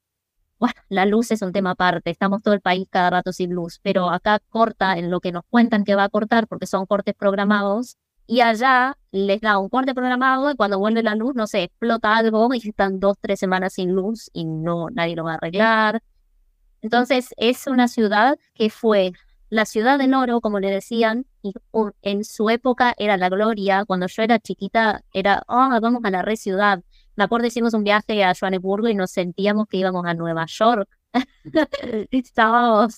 [0.59, 3.81] bueno, la luz es un tema aparte, estamos todo el país cada rato sin luz,
[3.83, 7.15] pero acá corta en lo que nos cuentan que va a cortar porque son cortes
[7.15, 11.65] programados y allá les da un corte programado y cuando vuelve la luz, no sé,
[11.65, 15.35] explota algo y están dos, tres semanas sin luz y no, nadie lo va a
[15.37, 16.03] arreglar.
[16.83, 19.13] Entonces es una ciudad que fue
[19.51, 21.55] la ciudad del oro, como le decían, y
[22.03, 23.85] en su época era la gloria.
[23.87, 26.83] Cuando yo era chiquita era, oh, vamos a la re ciudad.
[27.19, 30.89] Me acuerdo, hicimos un viaje a Johannesburgo y nos sentíamos que íbamos a Nueva York.
[32.13, 32.95] Estábamos,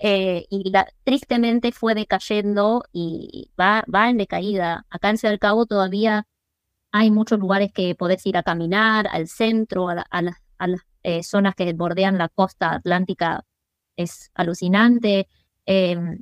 [0.00, 0.72] eh, y
[1.04, 4.84] tristemente fue decayendo y va, va en decaída.
[4.90, 6.26] Acá en Ciudad del Cabo todavía
[6.90, 10.36] hay muchos lugares que podés ir a caminar, al centro, a, las
[11.04, 13.44] eh, zonas que bordean la costa atlántica.
[13.94, 15.28] Es alucinante.
[15.66, 16.20] Em,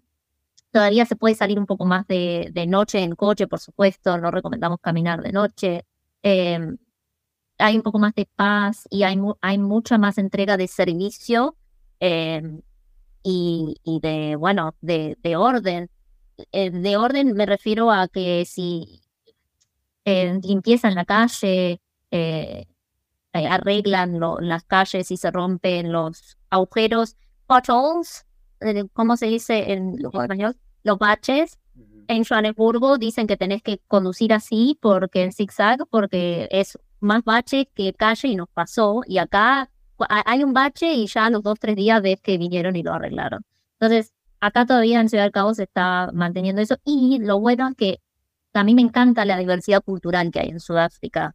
[0.72, 4.18] todavía se puede salir un poco más de, de, noche en coche, por supuesto.
[4.18, 5.86] No recomendamos caminar de noche.
[7.60, 11.56] Hay un poco más de paz y hay, hay mucha más entrega de servicio
[12.00, 12.62] em,
[13.22, 15.90] y, y, de, bueno, de, de orden.
[16.52, 19.02] Eh, de orden me refiero a que si
[20.04, 22.66] eh, limpiezan la calle, eh,
[23.32, 28.26] arreglan las calles y se rompen los agujeros, potholes,
[28.92, 30.56] ¿cómo se dice en español?
[30.82, 31.58] Los baches.
[32.08, 37.68] En Johannesburgo dicen que tenés que conducir así porque en zigzag, porque es más bache
[37.74, 39.02] que calle y nos pasó.
[39.06, 39.70] Y acá
[40.08, 43.44] hay un bache y ya los dos, tres días ves que vinieron y lo arreglaron.
[43.78, 46.76] Entonces, acá todavía en Ciudad del Cabo se está manteniendo eso.
[46.84, 48.00] Y lo bueno es que
[48.52, 51.34] también me encanta la diversidad cultural que hay en Sudáfrica.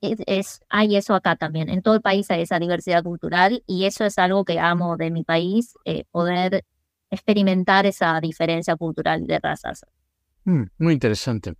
[0.00, 1.68] Es, hay eso acá también.
[1.68, 5.10] En todo el país hay esa diversidad cultural y eso es algo que amo de
[5.10, 6.64] mi país, eh, poder
[7.10, 9.84] experimentar esa diferencia cultural de razas.
[10.44, 11.54] Mm, muy interesante.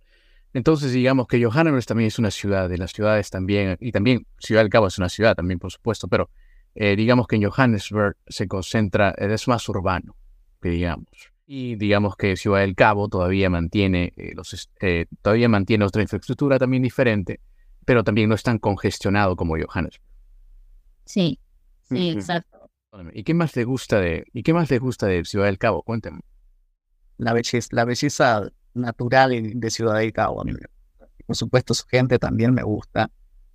[0.53, 4.61] Entonces, digamos que Johannesburg también es una ciudad, de las ciudades también, y también Ciudad
[4.61, 6.29] del Cabo es una ciudad también, por supuesto, pero
[6.75, 10.15] eh, digamos que en Johannesburg se concentra, es más urbano,
[10.61, 11.07] que digamos.
[11.45, 16.59] Y digamos que Ciudad del Cabo todavía mantiene, eh, los, eh, todavía mantiene otra infraestructura
[16.59, 17.39] también diferente,
[17.85, 20.03] pero también no es tan congestionado como Johannesburg.
[21.05, 21.39] Sí,
[21.83, 22.69] sí, exacto.
[23.13, 25.83] ¿Y qué más le gusta de, y qué más le gusta de Ciudad del Cabo?
[25.83, 26.19] Cuénteme.
[27.17, 30.43] La belleza, la belleza natural de Ciudad del Cabo.
[31.25, 33.11] Por supuesto, su gente también me gusta,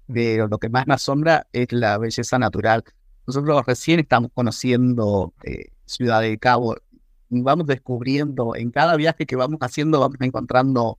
[0.06, 2.84] pero lo que más me asombra es la belleza natural.
[3.26, 6.76] Nosotros recién estamos conociendo eh, Ciudad del Cabo,
[7.28, 10.98] vamos descubriendo, en cada viaje que vamos haciendo, vamos encontrando,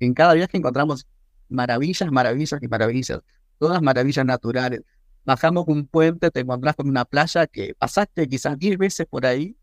[0.00, 1.06] en cada viaje encontramos
[1.48, 3.20] maravillas, maravillas y maravillas,
[3.58, 4.82] todas maravillas naturales.
[5.24, 9.56] Bajamos un puente, te encontrás con una playa que pasaste quizás 10 veces por ahí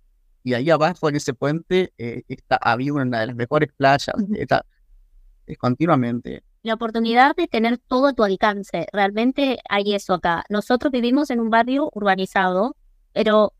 [0.43, 4.65] y ahí abajo en ese puente eh, está, había una de las mejores playas, está,
[5.45, 6.43] es continuamente.
[6.63, 10.43] La oportunidad de tener todo a tu alcance, realmente hay eso acá.
[10.49, 12.75] Nosotros vivimos en un barrio urbanizado,
[13.13, 13.53] pero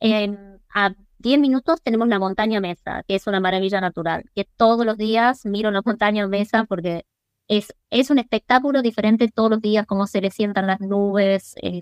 [0.00, 4.84] en, a 10 minutos tenemos la montaña Mesa, que es una maravilla natural, que todos
[4.84, 7.06] los días miro la montaña Mesa porque
[7.48, 11.80] es, es un espectáculo diferente todos los días, cómo se le sientan las nubes, eh,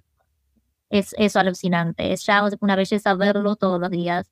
[0.98, 2.12] es, es alucinante.
[2.12, 4.30] Es ya una belleza verlo todos los días.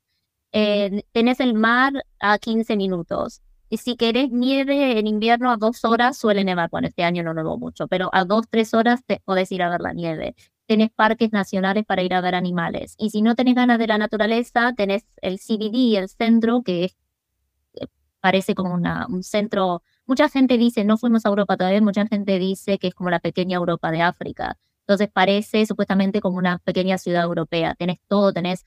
[0.53, 3.41] eh, tenés el mar a 15 minutos.
[3.69, 6.69] Y si querés nieve en invierno a dos horas, suele nevar.
[6.71, 9.69] Bueno, este año no nevó mucho, pero a dos, tres horas te podés ir a
[9.69, 10.35] ver la nieve.
[10.67, 12.95] Tenés parques nacionales para ir a ver animales.
[12.99, 16.97] Y si no tenés ganas de la naturaleza, tenés el CBD, el centro, que es,
[17.75, 17.87] eh,
[18.21, 19.83] parece como una, un centro.
[20.05, 23.19] Mucha gente dice, no fuimos a Europa todavía, mucha gente dice que es como la
[23.19, 24.57] pequeña Europa de África.
[24.87, 27.75] Entonces parece supuestamente como una pequeña ciudad europea.
[27.75, 28.65] Tenés todo, tenés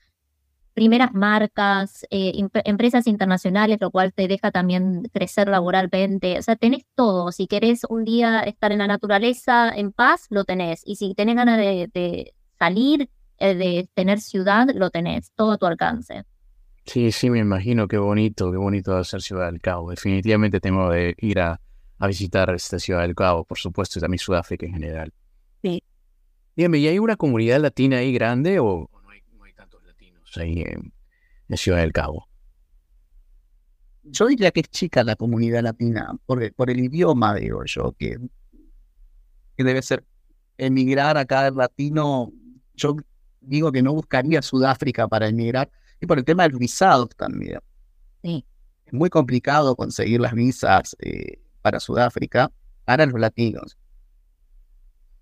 [0.77, 6.37] primeras marcas, eh, empresas internacionales, lo cual te deja también crecer laboralmente.
[6.37, 7.31] O sea, tenés todo.
[7.31, 10.83] Si querés un día estar en la naturaleza, en paz, lo tenés.
[10.85, 13.09] Y si tenés ganas de, salir,
[13.39, 15.31] eh, de tener ciudad, lo tenés.
[15.35, 16.25] Todo a tu alcance.
[16.85, 19.89] Sí, sí, me imagino qué bonito, qué bonito va a Ciudad del Cabo.
[19.89, 21.59] Definitivamente tengo de ir a,
[21.97, 25.11] a visitar esta Ciudad del Cabo, por supuesto, y también Sudáfrica en general.
[26.57, 28.89] Dígame, ¿y hay una comunidad latina ahí grande o,
[30.37, 30.91] ahí en,
[31.55, 32.27] Ciudad del Cabo?
[34.03, 38.17] Yo diría que es chica la comunidad latina, por, por el idioma, digo yo, que,
[39.55, 40.03] que debe ser
[40.57, 42.31] emigrar acá el latino.
[42.73, 42.95] Yo
[43.39, 45.69] digo que no buscaría Sudáfrica para emigrar,
[46.01, 47.59] y por el tema del visado también.
[48.23, 48.43] Sí.
[48.87, 52.51] Es muy complicado conseguir las visas eh, para Sudáfrica
[52.83, 53.77] para los latinos.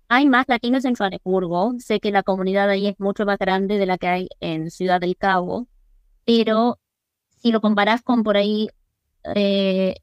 [0.08, 1.74] Hay más latinos en Johannesburgo.
[1.78, 5.00] Sé que la comunidad ahí es mucho más grande de la que hay en Ciudad
[5.00, 5.66] del Cabo,
[6.24, 6.78] pero
[7.38, 8.68] si lo comparas con por ahí
[9.34, 9.96] eh,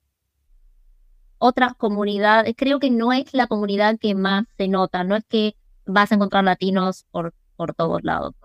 [1.38, 5.04] otras comunidades, creo que no es la comunidad que más se nota.
[5.04, 8.36] No es que vas a encontrar latinos por, por todos lados.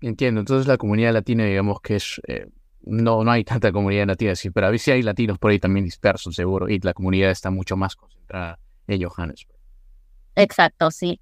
[0.00, 0.40] Entiendo.
[0.40, 2.20] Entonces la comunidad latina, digamos que es...
[2.26, 2.46] Eh,
[2.84, 5.84] no, no hay tanta comunidad latina, sí, pero a veces hay latinos por ahí también
[5.84, 8.58] dispersos, seguro, y la comunidad está mucho más concentrada
[8.88, 9.61] en Johannesburg.
[10.36, 11.20] Exacto, sí.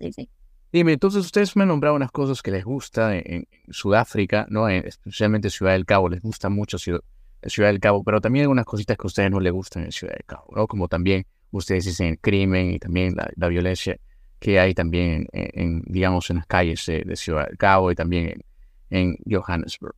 [0.00, 0.28] Sí, sí.
[0.70, 4.68] Dime, entonces ustedes me han nombrado unas cosas que les gusta en, Sudáfrica, ¿no?
[4.68, 7.00] especialmente Ciudad del Cabo, les gusta mucho Ciudad,
[7.40, 10.26] del Cabo, pero también algunas cositas que a ustedes no les gustan en Ciudad del
[10.26, 10.66] Cabo, ¿no?
[10.66, 13.98] Como también ustedes dicen el crimen y también la, violencia
[14.38, 18.42] que hay también en, digamos, en las calles de, Ciudad del Cabo y también
[18.90, 19.94] en, Johannesburg.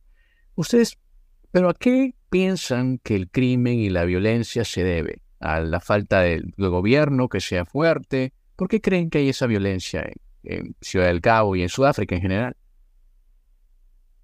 [0.55, 0.97] Ustedes,
[1.51, 5.21] ¿pero a qué piensan que el crimen y la violencia se debe?
[5.41, 8.33] A la falta de, gobierno que sea fuerte.
[8.55, 10.07] ¿Por qué creen que hay esa violencia
[10.43, 12.55] en, Ciudad del Cabo y en Sudáfrica en general?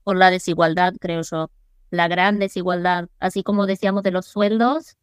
[0.03, 1.49] Por la desigualdad, creo yo.
[1.89, 3.09] La gran desigualdad.
[3.19, 4.95] Así como decíamos de los sueldos,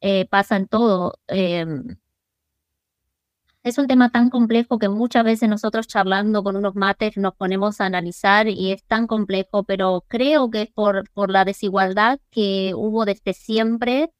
[0.00, 1.14] eh, pasa en todo.
[1.28, 1.96] Em,
[3.62, 7.80] es un tema tan complejo que muchas veces nosotros charlando con unos mates nos ponemos
[7.80, 12.72] a analizar y es tan complejo, pero creo que es por, por la desigualdad que
[12.74, 14.10] hubo desde siempre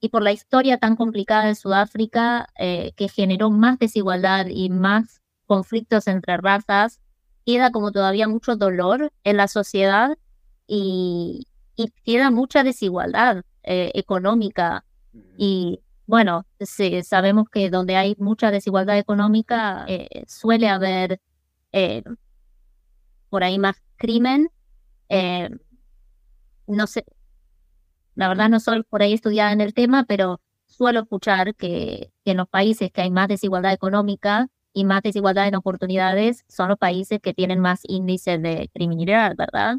[0.00, 5.22] y por la historia tan complicada de Sudáfrica eh, que generó más desigualdad y más
[5.46, 7.00] conflictos entre razas,
[7.44, 10.16] queda como todavía mucho dolor en la sociedad
[10.66, 11.46] y,
[12.04, 14.84] queda mucha desigualdad eh, económica.
[15.36, 16.44] Y bueno,
[17.04, 21.20] sabemos que donde hay mucha desigualdad económica eh, suele haber
[23.30, 24.50] por ahí más crimen.
[26.66, 27.04] no sé,
[28.18, 32.36] la verdad no soy por ahí estudiada en el tema, pero suelo escuchar que, en
[32.36, 37.20] los países que hay más desigualdad económica y más desigualdad en oportunidades son los países
[37.22, 39.76] que tienen más índices de criminalidad, ¿verdad?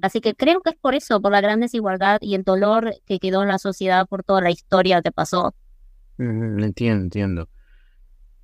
[0.00, 3.18] Así que creo que es por eso, por la gran desigualdad y el dolor que
[3.18, 5.52] quedó en la sociedad por toda la historia que pasó.
[6.18, 7.48] entiendo, entiendo.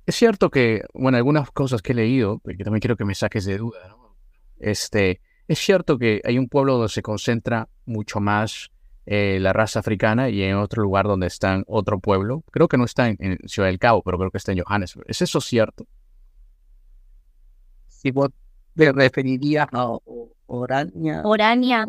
[0.05, 3.45] Es cierto que, bueno, algunas cosas que he leído, que también quiero que me saques
[3.45, 4.17] de duda, ¿no?
[4.59, 8.72] Este, es cierto que hay un pueblo donde se concentra mucho más
[9.05, 12.43] eh, la raza africana y en otro lugar donde está otro pueblo.
[12.51, 15.05] Creo que no está en, Ciudad del Cabo, pero creo que está en Johannesburg.
[15.09, 15.85] ¿Es eso cierto?
[17.87, 18.29] Si vos
[18.75, 19.89] te referirías a
[20.45, 21.21] Orania.
[21.23, 21.85] Orania.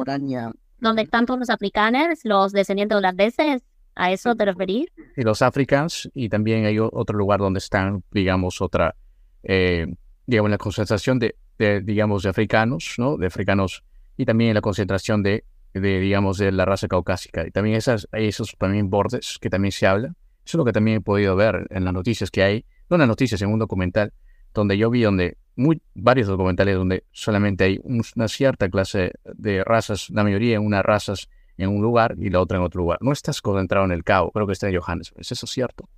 [0.78, 3.62] Donde están todos los africanos, los descendientes holandeses.
[3.96, 4.88] ¿A eso te referís?
[5.16, 8.96] Y los africanos, y también hay otro lugar donde están, digamos, otra,
[9.44, 9.86] eh,
[10.26, 13.16] digamos, la concentración de, de, digamos, de africanos, ¿no?
[13.16, 13.84] De africanos,
[14.16, 15.44] y también la concentración de
[15.80, 17.46] de, digamos, de la raza caucásica.
[17.46, 20.14] Y también esas, hay esos también bordes que también se habla.
[20.44, 23.00] Eso es lo que también he podido ver en las noticias que hay, no en
[23.00, 24.12] las noticias, en un documental,
[24.52, 30.10] donde yo vi donde, muy, varios documentales donde solamente hay una cierta clase de razas,
[30.10, 32.98] la mayoría en unas razas en un lugar y la otra en otro lugar.
[33.00, 35.20] No estás concentrado en el Cabo, creo que está en Johannesburg.
[35.20, 35.88] ¿Es eso cierto?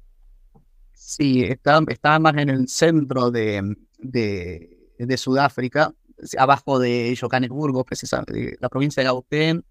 [0.93, 5.93] Sí, está, está más en el centro de, de Sudáfrica,
[6.39, 9.65] abajo de Johannesburgo, precisamente, la provincia de Gauteng.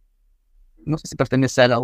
[0.85, 1.79] No sé si pertenece a la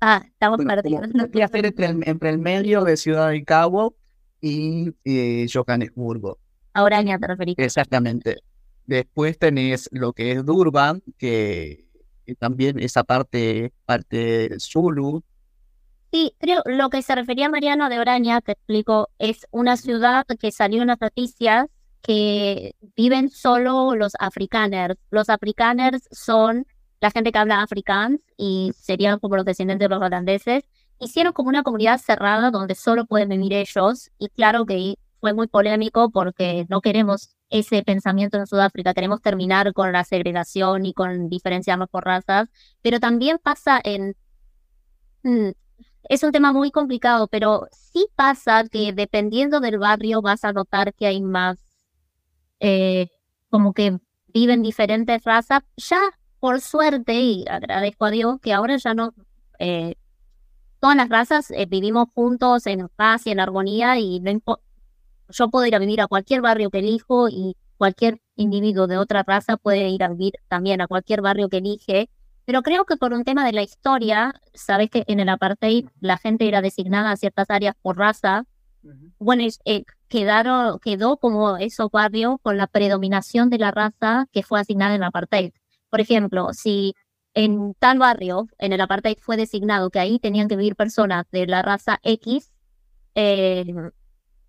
[0.00, 1.08] Ah, estamos perdidos.
[1.12, 3.96] entre, entre, el medio de Ciudad del Cabo
[4.40, 6.38] y eh, Johannesburgo.
[6.74, 7.54] A Orania te referís.
[7.58, 8.36] Exactamente.
[8.86, 11.88] Después tenés lo que es Durban, que,
[12.24, 15.24] que también esa parte, parte Zulu.
[16.12, 20.52] Sí, creo lo que se refería Mariano de Oraña, te explico, es una ciudad que
[20.52, 21.66] salió en las noticias
[22.02, 24.96] que viven solo los afrikaners.
[25.10, 26.66] Los afrikaners son
[27.00, 30.64] la gente que habla afrikaans y serían como los descendientes de los holandeses.
[30.98, 35.46] Hicieron como una comunidad cerrada donde solo pueden vivir ellos y claro que fue muy
[35.48, 41.28] polémico porque no queremos ese pensamiento en Sudáfrica, queremos terminar con la segregación y con
[41.28, 42.48] diferenciarnos por razas,
[42.82, 44.16] pero también pasa en...
[45.22, 45.50] mm,
[46.08, 50.94] Es un tema muy complicado, pero sí pasa que dependiendo del barrio vas a notar
[50.94, 51.58] que hay más,
[52.60, 53.08] eh,
[53.50, 53.98] como que
[54.28, 55.62] viven diferentes razas.
[55.76, 56.00] Ya,
[56.40, 59.14] por suerte, y agradezco a Dios, que ahora ya no...
[59.58, 59.94] eh,
[60.80, 64.58] todas las razas eh, vivimos juntos en paz y en armonía y no
[65.30, 69.22] yo puedo ir a vivir a cualquier barrio que elijo y cualquier individuo de otra
[69.22, 72.10] raza puede ir a vivir también a cualquier barrio que elige.
[72.44, 76.16] Pero creo que por un tema de la historia, sabes que en el apartheid la
[76.16, 78.44] gente era designada a ciertas áreas por raza.
[79.18, 84.60] Bueno, eh, quedaron, quedó como esos barrios con la predominación de la raza que fue
[84.60, 85.52] asignada en el apartheid.
[85.90, 86.94] Por ejemplo, si
[87.34, 91.46] en tal barrio, en el apartheid fue designado que ahí tenían que vivir personas de
[91.46, 92.50] la raza X,
[93.14, 93.64] eh,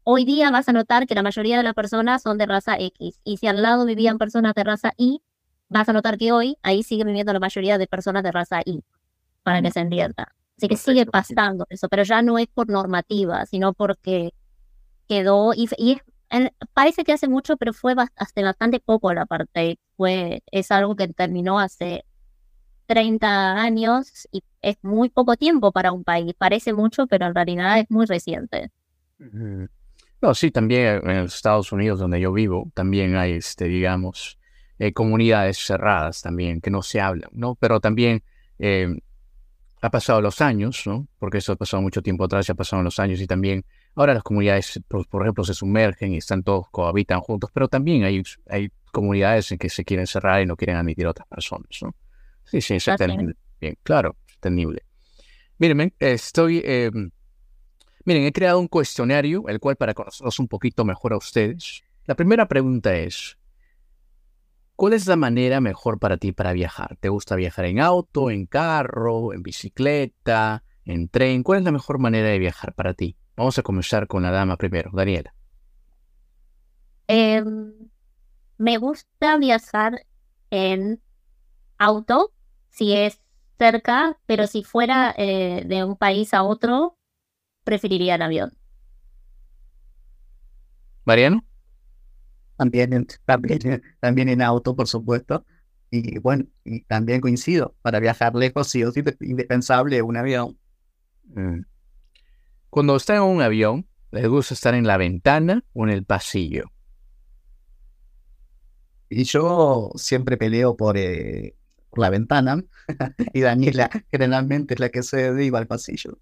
[0.03, 3.19] hoy día vas a notar que la mayoría de las personas son de raza X.
[3.23, 5.21] Y si al lado vivían personas de raza Y,
[5.69, 8.83] vas a notar que hoy ahí sigue viviendo la mayoría de personas de raza Y,
[9.43, 10.33] para que se entienda.
[10.59, 14.31] Así que sigue pasando eso, pero ya no es por normativa, sino porque
[15.07, 19.17] quedó, y, y es- en- parece que hace mucho, pero fue hace bastante poco el
[19.19, 19.77] apartheid.
[19.97, 22.05] Fue, es algo que terminó hace
[22.87, 26.33] 30 años y es muy poco tiempo para un país.
[26.37, 28.71] Parece mucho, pero en realidad es muy reciente.
[30.21, 34.37] No, sí, también en los Estados Unidos, donde yo vivo, también hay, este, digamos,
[34.77, 37.55] eh, comunidades cerradas también que no se hablan, ¿no?
[37.55, 38.23] Pero también
[38.59, 38.99] eh,
[39.81, 41.07] ha pasado los años, ¿no?
[41.19, 43.65] Porque eso ha pasado mucho tiempo atrás, ya pasaron los años y también
[43.95, 48.03] ahora las comunidades, por, por ejemplo, se sumergen y están todos cohabitan juntos, pero también
[48.03, 51.69] hay, hay comunidades en que se quieren cerrar y no quieren admitir a otras personas,
[51.81, 51.95] ¿no?
[52.43, 53.35] Sí, sí, entendible.
[53.61, 54.83] Bien, claro, entendible.
[55.57, 56.61] Miren, estoy...
[56.63, 56.91] eh,
[58.05, 61.83] Miren, he creado un cuestionario, el cual para conocerlos un poquito mejor a ustedes.
[62.05, 63.37] La primera pregunta es,
[64.79, 66.95] ¿cuál es la manera mejor para ti para viajar?
[67.01, 71.43] ¿Te gusta viajar en auto, en carro, en bicicleta, en tren?
[71.43, 73.17] ¿Cuál es la mejor manera de viajar para ti?
[73.35, 75.35] Vamos a comenzar con la dama primero, Daniela.
[77.07, 77.73] Em,
[78.57, 80.05] me gusta viajar
[80.49, 81.01] en
[81.77, 82.31] auto,
[82.69, 83.19] si es
[83.57, 86.97] cerca, pero si fuera eh, de un país a otro,
[87.65, 88.57] preferiría el avión.
[91.03, 91.43] Mariano.
[92.59, 95.45] También en, también, también en auto, por supuesto.
[95.89, 100.59] Y bueno, y también coincido, para viajar lejos sí es indispensable un avión.
[101.33, 101.61] Mm.
[102.69, 106.65] Cuando está en un avión, ¿les gusta estar en la ventana o en el pasillo?
[109.07, 111.55] Y yo siempre peleo por, eh,
[111.89, 112.63] por la ventana
[113.33, 116.19] y Daniela generalmente es la que se iba al pasillo.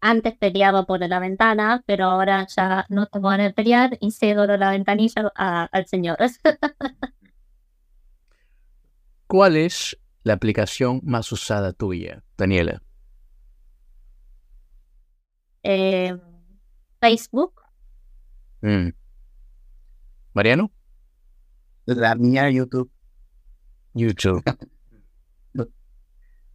[0.00, 4.46] Antes peleaba por la ventana, pero ahora ya no tengo ganas de pelear y cedo
[4.46, 6.16] la ventanilla a- al señor.
[9.26, 12.82] ¿Cuál es la aplicación más usada tuya, Daniela?
[15.62, 16.20] Em,
[17.00, 17.60] Facebook,
[18.60, 18.88] Mm.
[20.34, 20.72] Mariano.
[21.86, 22.90] La mía YouTube.
[23.94, 24.42] YouTube.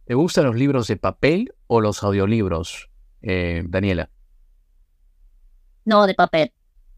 [0.06, 2.90] ¿Te gustan los libros de papel o los audiolibros,
[3.24, 4.10] eh, Daniela?
[5.84, 6.52] no de papel.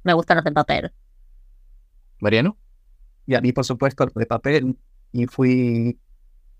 [0.05, 0.93] Me gustan los de papel.
[2.21, 2.57] Mariano.
[3.27, 4.77] Y a mí, por supuesto, de papel.
[5.13, 5.99] Y fui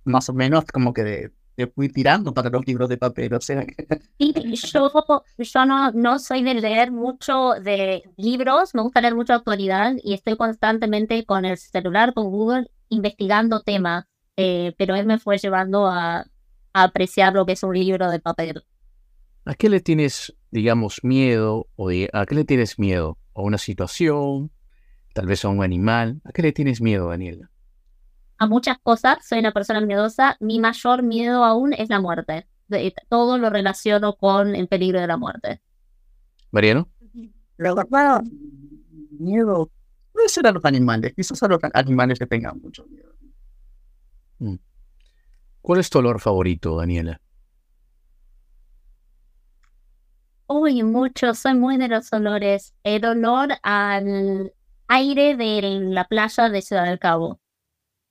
[0.05, 3.33] más o menos como que de, de fui tirando para los libros de papel.
[3.35, 3.65] O sea,
[4.19, 4.35] Sí,
[4.73, 4.91] yo,
[5.39, 10.15] yo no, no soy de leer mucho de libros, me gusta leer mucho actualidad y
[10.15, 14.07] estoy constantemente con el celular, con Google, investigando temas,
[14.37, 16.21] eh, pero él me fue llevando a,
[16.73, 18.65] a apreciar lo que es un libro de papel.
[19.47, 21.69] ¿A qué le tienes, digamos, miedo?
[21.77, 23.17] O ¿A qué le tienes miedo?
[23.33, 24.51] ¿A una situación?
[25.15, 26.21] ¿Tal vez a un animal?
[26.25, 27.49] ¿A qué le tienes miedo, Daniela?
[28.39, 32.49] A muchas cosas, soy una persona miedosa, mi mayor miedo aún es la muerte.
[32.67, 35.63] De- todo lo relaciono con el peligro de la muerte.
[36.51, 36.89] Mariano.
[37.57, 38.25] la verdad,
[39.19, 39.71] miedo.
[40.13, 41.15] Puede ser a los animales.
[41.15, 43.15] Quizás a los animales que tengan mucho miedo.
[45.63, 47.21] ¿Cuál es tu olor favorito, Daniela?
[50.49, 52.75] Uy, mucho, soy muy de los olores.
[52.85, 54.53] El olor al,
[54.89, 57.41] aire de la playa de Ciudad del Cabo.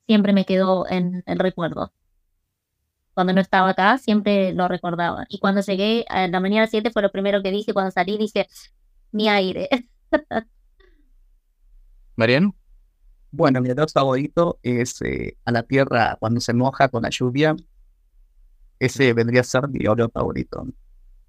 [0.06, 1.92] Siempre me quedó en el recuerdo.
[3.14, 5.24] Cuando no estaba acá, siempre lo recordaba.
[5.28, 7.72] Y cuando llegué a la mañana 7 fue lo primero que dije.
[7.72, 8.46] Cuando salí dije,
[9.12, 9.68] mi aire.
[12.16, 12.54] Mariano.
[13.30, 17.56] Bueno, mi olor favorito es eh, a la tierra cuando se moja con la lluvia.
[18.78, 20.66] Ese vendría a ser mi olor favorito.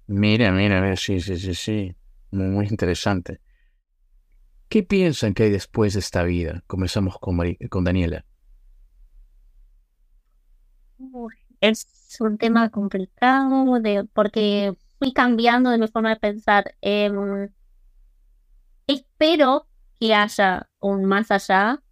[0.08, 1.94] Mira, mira, mira, sí, sí, sí, sí.
[2.30, 3.40] Muy, interesante.
[4.70, 6.64] ¿Qué piensan que hay después de esta vida?
[6.66, 7.38] Comenzamos con,
[7.68, 8.24] con Daniela.
[11.60, 16.74] Es un tema complicado de, porque fui cambiando de mi forma de pensar.
[16.80, 17.50] Em,
[18.86, 19.68] espero
[20.00, 21.82] que haya un más allá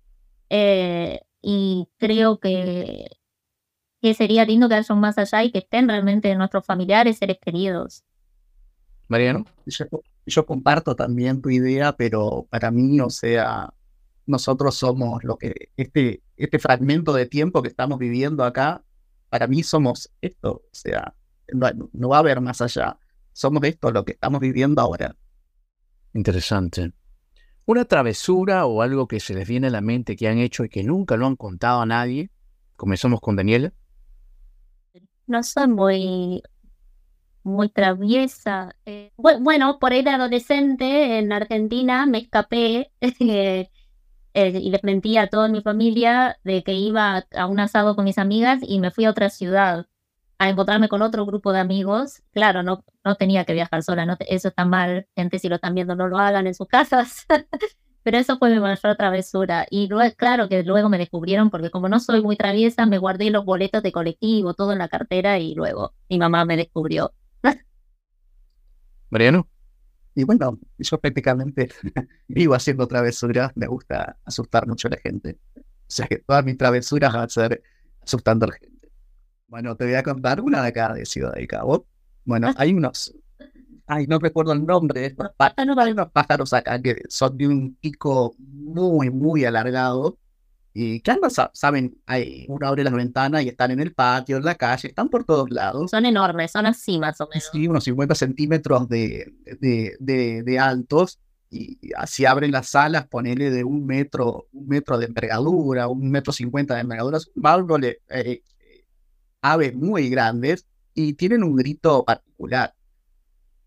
[0.48, 3.08] eh, y creo que,
[4.00, 7.38] que sería lindo que haya un más allá y que estén realmente nuestros familiares, seres
[7.40, 8.04] queridos.
[9.08, 9.44] Mariano.
[10.26, 13.72] Yo, comparto también tu idea, pero para mí, o sea,
[14.26, 18.82] nosotros somos lo que, este, este fragmento de tiempo que estamos viviendo acá,
[19.28, 21.14] para mí somos esto, o sea,
[21.52, 22.98] no, va a haber más allá,
[23.32, 25.14] somos esto, lo que estamos viviendo ahora.
[26.12, 26.92] Interesante.
[27.64, 30.68] Una travesura o algo que se les viene a la mente que han hecho y
[30.68, 32.30] que nunca lo han contado a nadie.
[32.76, 33.72] Comenzamos con Daniela.
[35.26, 36.42] No soy muy
[37.46, 38.74] muy traviesa.
[38.86, 43.70] Eh, bueno, por ahí de adolescente en Argentina me escapé eh,
[44.34, 48.04] eh, y les mentí a toda mi familia de que iba a un asado con
[48.04, 49.86] mis amigas y me fui a otra ciudad
[50.38, 52.22] a encontrarme con otro grupo de amigos.
[52.32, 55.74] Claro, no, no tenía que viajar sola, no eso está mal, gente, si lo están
[55.74, 57.26] viendo no lo hagan en sus casas.
[58.06, 59.66] Pero eso fue mi mayor travesura.
[59.68, 63.30] Y luego, claro que luego me descubrieron porque como no soy muy traviesa, me guardé
[63.30, 67.12] los boletos de colectivo, todo en la cartera y luego mi mamá me descubrió.
[69.10, 69.48] Mariano.
[70.14, 71.68] Y bueno, yo prácticamente
[72.28, 75.40] vivo haciendo travesuras, me gusta asustar mucho a la gente.
[75.56, 77.60] O sea que todas mis travesuras van a ser
[78.00, 78.88] asustando a la gente.
[79.48, 81.88] Bueno, te voy a contar una de acá de Ciudad de Cabo.
[82.24, 83.16] Bueno, hay unos,
[83.86, 87.48] ay, no recuerdo el nombre de estos pájaros, hay unos pájaros acá que son de
[87.48, 90.18] un pico muy, muy alargado
[90.78, 91.22] y claro,
[91.54, 95.08] saben, hay, uno abre las ventanas y están en el patio, en la calle, están
[95.08, 95.90] por todos lados.
[95.90, 97.48] Son enormes, son así más o menos.
[97.50, 101.18] Sí, unos 50 centímetros de, de, de, altos.
[101.48, 106.30] Y así abren las alas, ponele de un metro, un metro de envergadura, un metro
[106.30, 107.20] cincuenta de envergadura.
[107.20, 108.42] Son eh,
[109.40, 112.74] aves muy grandes y tienen un grito particular.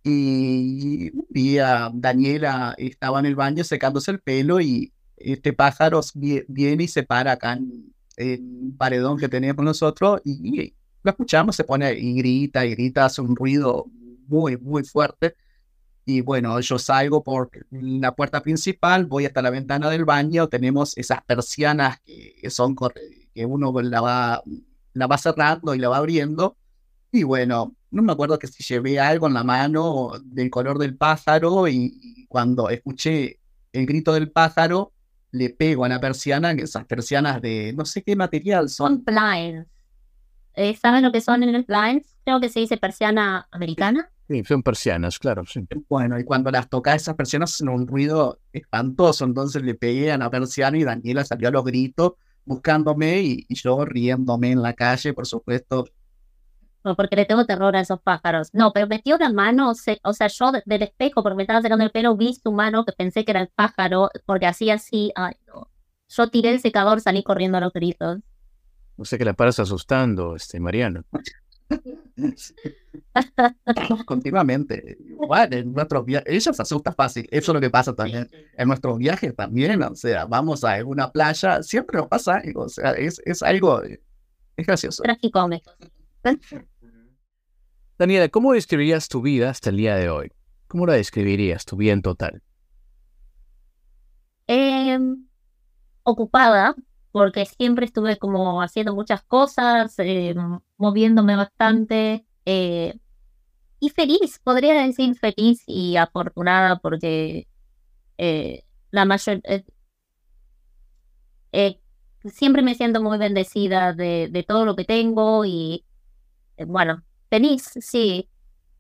[0.04, 6.84] Y un día Daniela estaba en el baño secándose el pelo y este pájaro viene
[6.84, 11.94] y se para acá en, un paredón que teníamos nosotros y, lo escuchamos, se pone
[11.94, 13.86] y grita y grita, hace un ruido
[14.28, 15.36] muy, muy fuerte.
[16.06, 20.98] Y bueno, yo salgo por la puerta principal, voy hasta la ventana del baño, tenemos
[20.98, 22.76] esas persianas que son
[23.34, 24.44] que uno la va,
[24.94, 26.58] la va cerrando y la va abriendo.
[27.12, 30.96] Y bueno, no me acuerdo que si llevé algo en la mano del color del
[30.96, 33.40] pájaro y cuando escuché
[33.74, 34.94] el grito del pájaro,
[35.32, 39.04] le pego a la persiana, que esas persianas de no sé qué material son.
[39.04, 39.68] Son blinds.
[40.56, 42.16] Eh, ¿Saben lo que son en el blinds?
[42.24, 44.12] Creo que se dice persiana americana.
[44.28, 45.68] Sí, son persianas, claro, sí.
[45.88, 50.18] Bueno, y cuando las toca esas persianas hacen un ruido espantoso, entonces le pegué a
[50.18, 52.14] la persiana y Daniela salió a los gritos
[52.46, 55.86] buscándome y yo riéndome en la calle, por supuesto,
[56.82, 58.50] porque le tengo terror a esos pájaros.
[58.54, 61.92] No, pero metió la mano, o sea, yo del espejo, porque me estaba sacando el
[61.92, 65.70] pelo, vi su mano que pensé que era el pájaro, porque hacía así, ay no.
[66.08, 68.20] Yo tiré el secador, salí corriendo a los gritos.
[68.98, 71.04] No sé que la paras asustando, este, Mariano.
[74.06, 74.98] Continuamente.
[75.08, 78.28] Igual, en nuestros viajes, ella se asusta fácil, eso es lo que pasa también.
[78.58, 82.70] En nuestros viajes también, o sea, vamos a una playa, siempre nos pasa algo, o
[82.70, 85.04] sea, es, es algo, es gracioso.
[85.04, 85.72] Tragicómico.
[87.98, 90.32] Daniela, ¿cómo describirías tu vida hasta el día de hoy?
[90.68, 92.42] ¿Cómo la describirías, tu vida en total?
[94.48, 95.28] Em,
[96.04, 96.76] ocupada,
[97.12, 102.26] porque siempre estuve como haciendo muchas cosas, em, moviéndome bastante.
[102.46, 102.98] Eh,
[103.80, 107.48] y feliz, podría decir feliz y afortunada porque
[108.18, 109.42] eh, la mayor...
[111.52, 111.82] Eh,
[112.26, 115.89] siempre me siento muy bendecida de todo lo que tengo y eh,
[116.66, 118.30] bueno, feliz, sí,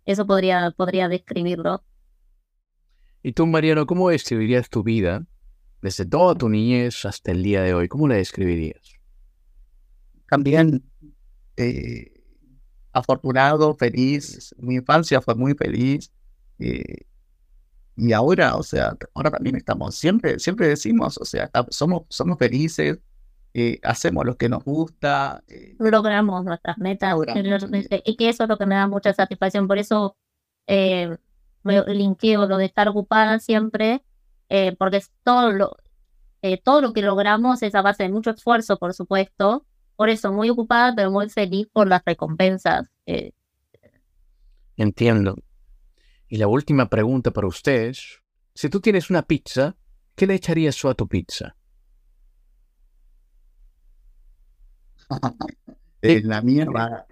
[0.05, 1.83] eso podría, podría describirlo.
[3.21, 5.25] ¿Y tú, Mariano, cómo describirías tu vida
[5.81, 7.87] desde toda tu niñez hasta el día de hoy?
[7.87, 8.93] ¿Cómo la describirías?
[10.29, 10.83] También
[11.57, 12.13] eh,
[12.93, 14.55] afortunado, feliz.
[14.57, 16.11] Mi infancia fue muy feliz.
[16.59, 17.05] Eh,
[17.97, 22.97] y ahora, o sea, ahora también estamos, siempre, siempre decimos, o sea, somos, somos felices,
[23.53, 25.43] eh, hacemos lo que nos gusta.
[25.47, 27.15] Eh, logramos nuestras metas.
[28.05, 29.67] y que eso es lo que me da mucha satisfacción.
[29.67, 30.15] Por eso
[30.67, 31.17] eh,
[31.63, 34.03] me linkeo lo de estar ocupada siempre,
[34.49, 35.77] eh, porque es todo lo,
[36.63, 39.65] todo lo que logramos es a base de mucho esfuerzo, por supuesto.
[39.95, 42.87] Por eso, muy ocupada, pero muy feliz por las recompensas.
[44.77, 45.35] Entiendo.
[46.29, 48.21] Y la última pregunta para ustedes.
[48.53, 49.75] Si tú tienes una pizza,
[50.15, 51.55] ¿qué le echarías a tu pizza?
[56.01, 57.05] Eh, la mía va.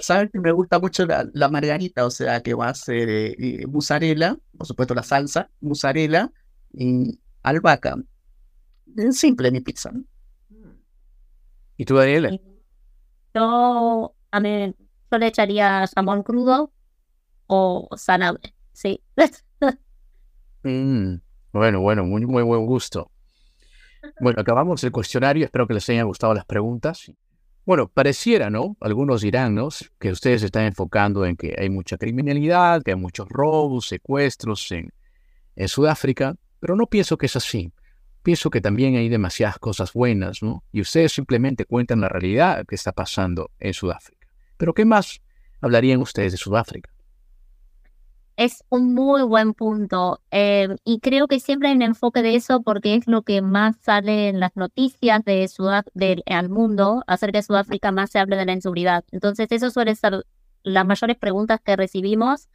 [0.00, 3.66] Sabes que me gusta mucho la, margarita, o sea que va a ser eh, eh,
[3.66, 6.30] mozzarella, por supuesto la salsa, mozzarella
[6.72, 7.96] y albahaca.
[8.96, 9.92] Es simple mi pizza.
[11.76, 12.30] ¿Y tú, Daniela?
[13.34, 14.74] Yo, a mí,
[15.10, 16.72] yo le echaría jamón crudo
[17.46, 19.02] o sanable, sí.
[20.66, 21.16] Mm,
[21.52, 23.10] bueno, bueno, muy, muy buen gusto.
[24.18, 27.12] Bueno, acabamos el cuestionario, espero que les hayan gustado las preguntas.
[27.66, 28.76] Bueno, pareciera, ¿no?
[28.80, 29.70] Algunos dirán, ¿no?
[29.98, 34.92] Que ustedes están enfocando en que hay mucha criminalidad, que hay muchos robos, secuestros en,
[35.56, 37.72] en Sudáfrica, pero no pienso que es así.
[38.22, 40.62] Pienso que también hay demasiadas cosas buenas, ¿no?
[40.72, 44.28] Y ustedes simplemente cuentan la realidad que está pasando en Sudáfrica.
[44.58, 45.22] Pero ¿qué más
[45.62, 46.93] hablarían ustedes de Sudáfrica?
[48.36, 52.62] Es un muy buen punto eh, y creo que siempre hay un enfoque de eso
[52.62, 55.48] porque es lo que más sale en las noticias de
[55.94, 59.04] del al mundo acerca de Sudáfrica, más se habla de la inseguridad.
[59.12, 60.24] Entonces, eso suele ser
[60.64, 62.48] las mayores preguntas que recibimos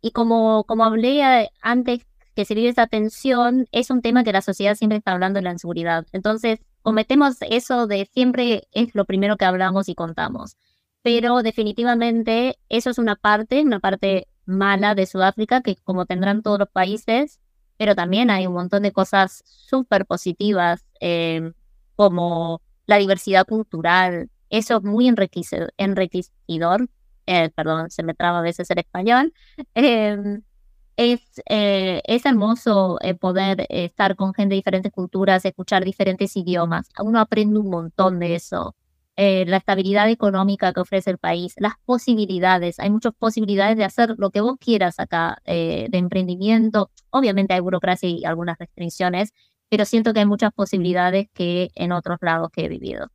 [0.00, 4.32] y como, como hablé eh, antes que se vive esa tensión, es un tema que
[4.32, 6.06] la sociedad siempre está hablando de la inseguridad.
[6.12, 10.56] Entonces, cometemos eso de siempre es lo primero que hablamos y contamos.
[11.02, 16.58] Pero definitivamente eso es una parte, una parte mala de Sudáfrica, que como tendrán todos
[16.58, 17.40] los países,
[17.76, 21.52] pero también hay un montón de cosas súper positivas, eh,
[21.96, 24.30] como la diversidad cultural.
[24.50, 26.88] Eso es muy enriquecedor, enriquecedor
[27.26, 29.32] eh, perdón, se me traba a veces el español.
[29.74, 30.42] Em,
[30.96, 31.20] es,
[31.50, 36.88] eh, es hermoso poder estar con gente de diferentes culturas, escuchar diferentes idiomas.
[37.00, 38.74] Uno aprende un montón de eso.
[39.18, 42.78] Eh, la estabilidad económica que ofrece el país, las posibilidades.
[42.78, 46.90] Hay muchas posibilidades de hacer lo que vos quieras acá, eh, de emprendimiento.
[47.08, 49.32] Obviamente hay burocracia y algunas restricciones,
[49.70, 53.10] pero siento que hay muchas posibilidades que en otros lados que he vivido.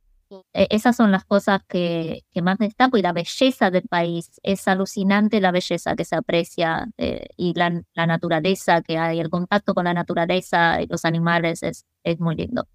[0.54, 4.40] Eh, esas son las cosas que, que, más destaco y la belleza del país.
[4.42, 6.88] Es alucinante la belleza que se aprecia
[7.36, 11.86] y la, la, naturaleza que hay, el contacto con la naturaleza y los animales es,
[12.02, 12.66] es muy lindo.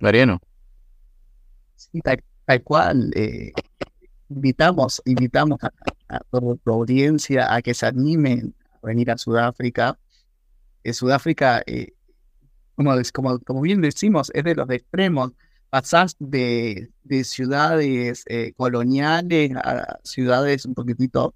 [0.00, 0.40] Mariano.
[2.44, 3.10] Tal, cual.
[3.14, 3.52] Eh,
[4.28, 9.98] invitamos, invitamos a, toda tu audiencia a que se animen a venir a Sudáfrica.
[10.84, 11.92] En Sudáfrica, eh,
[12.74, 15.32] como, como, como, bien decimos, es de los extremos.
[15.70, 21.34] Pasás de, de ciudades eh, coloniales a ciudades un poquitito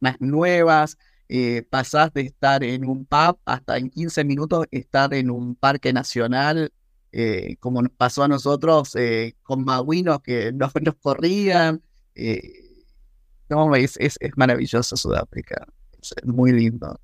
[0.00, 0.98] más nuevas.
[1.70, 6.72] pasás de estar en un pub hasta en 15 minutos estar en un parque nacional
[7.18, 11.80] eh, como nos pasó a nosotros eh, con Maguinos que nos, nos corrían.
[12.14, 12.42] Eh,
[13.48, 15.66] no, es, es, maravilloso Sudáfrica,
[15.98, 17.00] es muy lindo.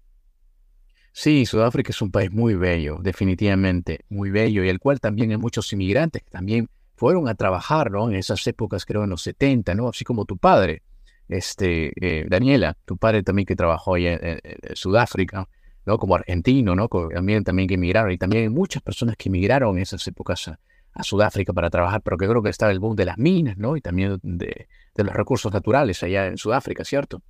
[1.15, 5.39] Sí, Sudáfrica es un país muy bello, definitivamente muy bello, y el cual también hay
[5.39, 8.11] muchos inmigrantes que también fueron a trabajar, ¿no?
[8.11, 9.89] En esas épocas, creo, en los 70, ¿no?
[9.89, 10.83] Así como tu padre,
[11.29, 14.41] este, Daniela, tu padre también que trabajó allá en
[14.75, 15.49] Sudáfrica.
[15.85, 15.99] ¿No?
[15.99, 16.89] Como argentino, ¿no?
[16.89, 20.59] También, también que emigraron y también hay muchas personas que emigraron en esas épocas a,
[21.03, 23.79] Sudáfrica para trabajar, pero que creo que estaba el boom de las minas, ¿no?
[23.79, 27.23] Y también de, los recursos naturales allá en Sudáfrica, ¿cierto?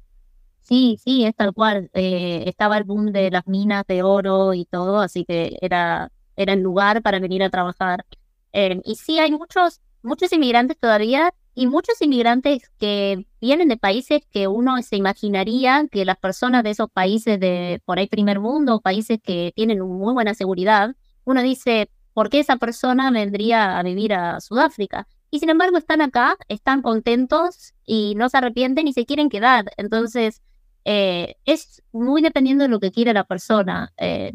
[0.62, 1.88] Sí, sí, es tal cual.
[1.94, 6.55] Eh, estaba el boom de las minas de oro y todo, así que era, era
[6.55, 8.05] el lugar para venir a trabajar.
[8.53, 14.22] Eh, y sí, hay muchos, muchos inmigrantes todavía y muchos inmigrantes que vienen de países
[14.30, 18.80] que uno se imaginaría que las personas de esos países de por ahí primer mundo,
[18.80, 24.14] países que tienen muy buena seguridad, uno dice, ¿por qué esa persona vendría a vivir
[24.14, 25.09] a Sudáfrica?
[25.28, 29.64] Y sin embargo están acá, están contentos y no se arrepienten y se quieren quedar.
[29.76, 30.40] Entonces,
[30.84, 33.93] eh, es muy dependiendo de lo que quiere la persona.
[33.97, 34.34] Eh,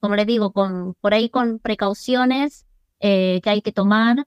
[0.00, 2.64] como les digo, con, por ahí con precauciones
[3.00, 4.26] eh, que hay que tomar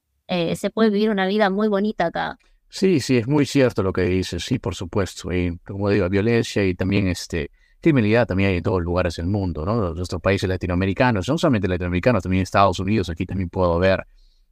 [0.56, 2.38] se puede vivir una vida muy bonita acá.
[2.76, 5.32] Sí, sí, es muy cierto lo que dices, sí, por supuesto.
[5.32, 9.64] Y como digo, violencia y también este, criminalidad también hay en todos lugares del mundo,
[9.64, 9.94] ¿no?
[9.94, 14.04] Nuestros países latinoamericanos, no solamente latinoamericanos, también Estados Unidos, aquí también puedo ver,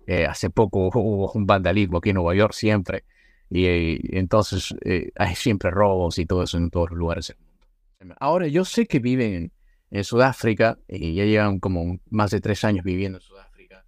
[0.06, 3.02] eh, hace poco hubo un vandalismo aquí en Nueva York siempre,
[3.50, 8.16] y, entonces eh, hay siempre robos y todo eso en todos los lugares del mundo.
[8.20, 9.50] Ahora, yo sé que viven
[9.90, 13.84] en Sudáfrica y ya llevan como más de tres años viviendo en Sudáfrica.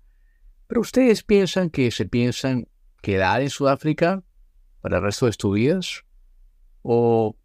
[0.66, 2.66] Pero ustedes piensan que se piensan
[3.04, 4.22] quedar en Sudáfrica
[4.80, 6.04] para el resto de sus vidas?
[6.82, 7.36] ¿O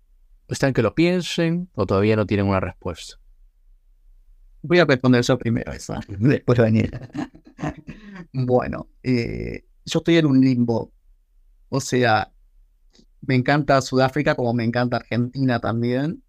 [0.48, 3.20] están que lo piensen o todavía no tienen una respuesta?
[4.62, 6.00] Voy a responder eso primero, esa.
[6.08, 6.90] después Daniel.
[8.34, 10.92] bueno, eh, yo estoy en un limbo.
[11.68, 12.32] O sea,
[13.22, 16.24] me encanta Sudáfrica como me encanta Argentina también.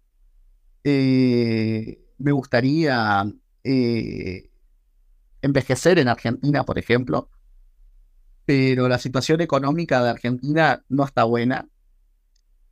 [0.83, 3.23] Eh, me gustaría
[3.63, 4.49] eh,
[5.41, 7.29] envejecer en Argentina, por ejemplo,
[8.51, 11.69] pero la situación económica de Argentina no está buena.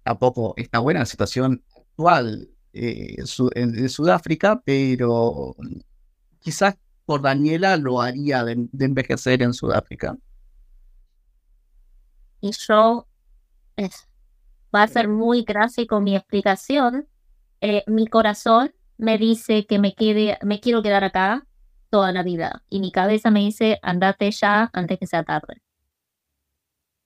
[0.04, 5.56] Tampoco está buena la situación actual eh, de Sudáfrica, pero
[6.40, 6.76] quizás
[7.06, 10.18] por Daniela lo haría de, envejecer en Sudáfrica.
[12.42, 13.08] Y yo,
[14.76, 17.08] va a ser muy gráfico mi explicación.
[17.62, 21.48] Eh, mi corazón me dice que me quede, me quiero quedar acá
[21.90, 22.64] toda la vida.
[22.68, 25.62] Y mi cabeza me dice, andate ya antes que sea tarde.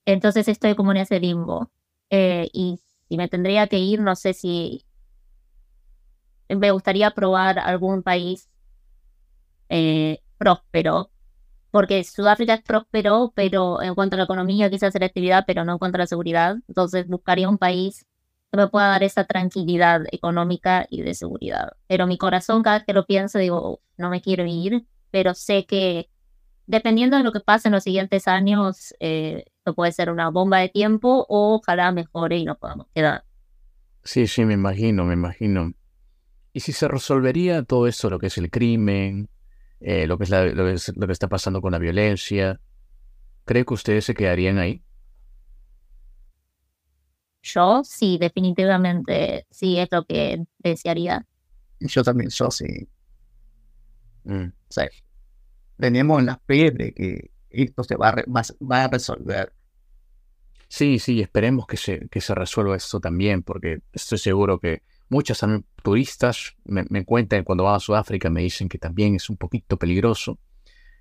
[0.06, 1.72] Entonces estoy como en ese limbo.
[2.10, 4.86] Eh, y si me tendría que ir, no sé si
[6.50, 8.50] me gustaría probar algún país
[9.70, 11.10] eh, próspero,
[11.72, 15.74] porque Sudáfrica es próspero, pero en cuanto a la economía quizás la actividad, pero no
[15.74, 16.58] en cuanto a la seguridad.
[16.68, 18.06] Entonces buscaría un país
[18.52, 21.72] que me pueda dar esa tranquilidad económica y de seguridad.
[21.88, 25.66] Pero mi corazón cada vez que lo pienso digo, no me quiero ir, pero sé
[25.66, 26.10] que
[26.68, 30.60] dependiendo de lo que pase en los siguientes años, eh, esto puede ser una bomba
[30.60, 33.24] de tiempo o ojalá mejore y nos podamos quedar.
[34.04, 35.72] Sí, sí, me imagino, me imagino.
[36.52, 39.30] ¿Y si se resolvería todo esto, lo que es el crimen,
[39.80, 42.60] eh, lo, que es lo, que está pasando con la violencia,
[43.46, 44.84] ¿cree que ustedes se quedarían ahí?
[47.42, 51.26] Yo sí, definitivamente sí es lo que desearía.
[51.80, 52.66] Yo también, yo sí.
[54.26, 54.52] Mm.
[55.78, 59.54] tenemos la fe de que esto se va a, va a resolver.
[60.68, 64.82] Sí, sí, esperemos que se, que se resuelva esto también, porque estoy seguro que
[65.14, 65.46] Muchos
[65.84, 70.40] turistas me, cuentan cuando van a Sudáfrica, me dicen que también es un poquito peligroso.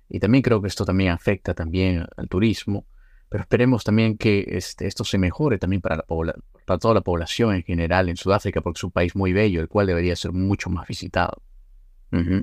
[0.07, 2.85] Y también creo que esto también afecta también al turismo.
[3.27, 7.55] Pero esperemos también que este, esto se mejore también para, la para toda la población
[7.55, 10.69] en general en Sudáfrica, porque es un país muy bello, el cual debería ser mucho
[10.69, 11.41] más visitado.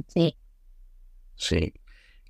[0.09, 0.37] Sí.
[1.37, 1.73] Sí.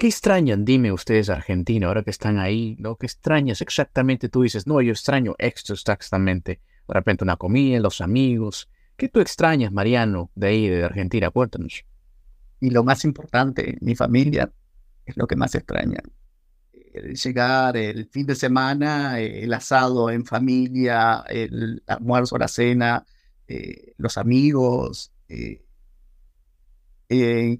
[0.00, 2.96] ¿Qué extrañan, dime ustedes, Argentina, ahora que están ahí, ¿no?
[2.96, 4.30] ¿Qué extrañas exactamente?
[4.30, 6.62] Tú dices, no, yo extraño esto exactamente.
[6.88, 8.70] De repente una comida, los amigos,
[9.00, 11.30] ¿Qué tú extrañas, Mariano, de ahí, de Argentina?
[11.30, 11.86] Cuéntanos.
[12.60, 14.52] Y lo más importante, mi familia,
[15.06, 16.00] es lo que más extraña.
[17.24, 23.06] llegar el fin de semana, el asado en familia, el almuerzo, la cena,
[23.48, 25.12] eh, los amigos.
[25.28, 25.62] Eh,
[27.08, 27.58] eh,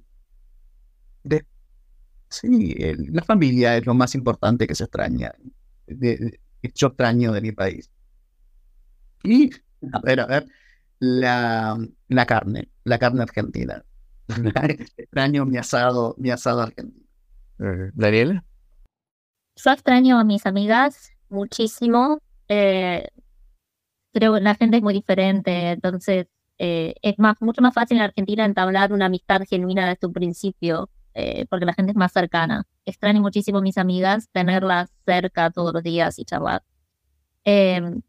[2.31, 2.75] sí,
[3.11, 5.33] la familia es lo más importante que se extraña.
[5.85, 6.39] De,
[6.75, 7.89] yo extraño de mi país.
[9.23, 9.51] Y,
[9.91, 10.47] a ver, a ver,
[10.99, 11.77] la,
[12.07, 13.83] la carne, la carne argentina.
[14.97, 17.05] extraño mi asado, mi asado argentino.
[17.93, 18.43] Daniela.
[19.55, 22.19] Yo extraño a mis amigas muchísimo.
[22.47, 23.07] Eh,
[24.13, 26.27] creo que la gente es muy diferente, entonces
[26.57, 30.89] eh, es más, mucho más fácil en Argentina entablar una amistad genuina desde un principio,
[31.13, 32.65] eh, porque la gente es más cercana.
[32.85, 36.63] Extraño muchísimo a mis amigas, tenerlas cerca todos los días y charlar.
[37.43, 38.01] Em,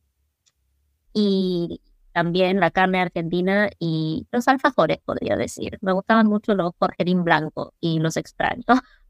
[1.12, 1.80] y
[2.12, 5.78] también la carne argentina y los alfajores, podría decir.
[5.80, 8.66] Me gustaban mucho los porgerín blanco y los extraños.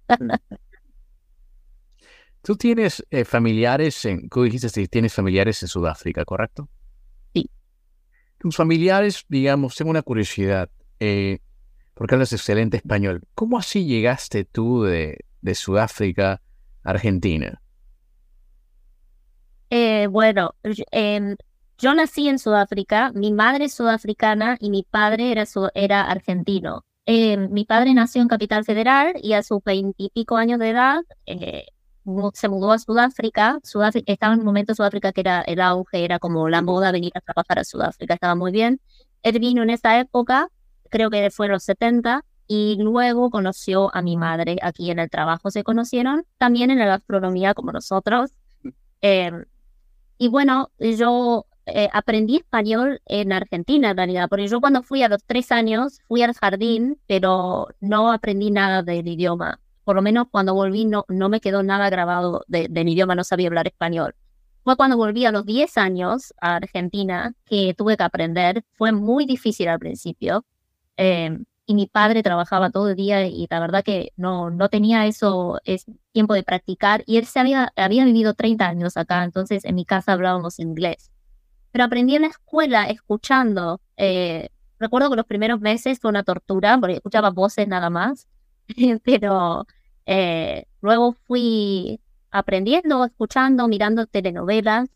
[2.43, 6.69] Tú tienes eh, familiares en, tú dijiste que tienes familiares en Sudáfrica, ¿correcto?
[7.33, 7.49] Sí.
[8.39, 10.69] Tus familiares, digamos, tengo una curiosidad,
[10.99, 11.39] eh,
[11.95, 13.23] porque hablas excelente español.
[13.35, 16.41] ¿Cómo así llegaste tú de, de Sudáfrica
[16.83, 17.61] a Argentina?
[19.71, 20.55] Eh, bueno,
[21.79, 26.85] yo nací en Sudáfrica, mi madre es sudafricana y mi padre era, era argentino.
[27.07, 31.65] Eh, mi padre nació en Capital Federal y a sus veintipico años de edad eh,
[32.35, 33.59] se mudó a Sudáfrica.
[33.65, 34.13] Sudáfrica.
[34.13, 37.21] Estaba en un momento Sudáfrica que era el auge, era como la moda venir a
[37.21, 38.81] trabajar a Sudáfrica, estaba muy bien.
[39.23, 40.49] Él vino en esa época,
[40.93, 45.09] creo que fue en los 70, y luego conoció a mi madre aquí en el
[45.09, 45.51] trabajo.
[45.51, 48.31] Se conocieron también en la gastronomía como nosotros.
[49.01, 49.33] Eh,
[50.19, 55.09] y bueno, yo eh, aprendí español en Argentina en realidad, porque yo cuando fui a
[55.09, 59.59] los tres años fui al jardín, pero no aprendí nada del idioma.
[59.85, 63.25] Por lo menos cuando volví no, no me quedó nada grabado de, del idioma, no
[63.25, 64.15] sabía hablar español.
[64.63, 68.65] Fue cuando volví a los 10 años a Argentina que tuve que aprender.
[68.77, 70.45] Fue muy difícil al principio.
[70.97, 75.07] Em, y mi padre trabajaba todo el día y la verdad que no, no tenía
[75.07, 79.65] eso, es tiempo de practicar y él se había, había vivido 30 años acá, entonces
[79.65, 81.11] en mi casa hablábamos inglés.
[81.71, 83.81] Pero aprendí en la escuela escuchando.
[83.97, 88.29] Eh, recuerdo que los primeros meses fue una tortura porque escuchaba voces nada más,
[89.05, 89.67] pero
[90.07, 94.91] eh, luego fui aprendiendo, escuchando, mirando telenovelas,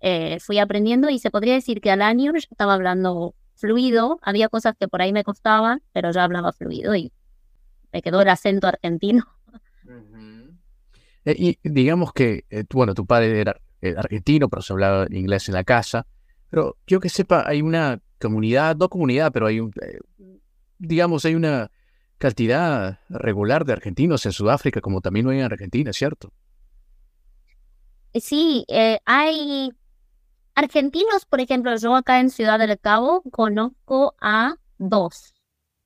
[0.00, 4.18] eh, fui aprendiendo y se podría decir que al año ya estaba hablando fluido.
[4.22, 7.12] Había cosas que por ahí me costaban, pero ya hablaba fluido y
[7.92, 9.24] me quedó el acento argentino.
[11.24, 13.58] Eh, y digamos que, eh, bueno, tu padre era
[13.96, 16.06] argentino, pero se hablaba inglés en la casa.
[16.50, 19.72] Pero yo que sepa, hay una comunidad, no comunidad, pero hay un,
[20.78, 21.70] digamos, hay una
[22.18, 26.32] cantidad regular de argentinos en Sudáfrica, como también hay en Argentina, ¿cierto?
[28.14, 28.64] Sí,
[29.04, 29.70] hay
[30.54, 35.34] Argentinos, por ejemplo, yo acá en Ciudad del Cabo conozco a dos.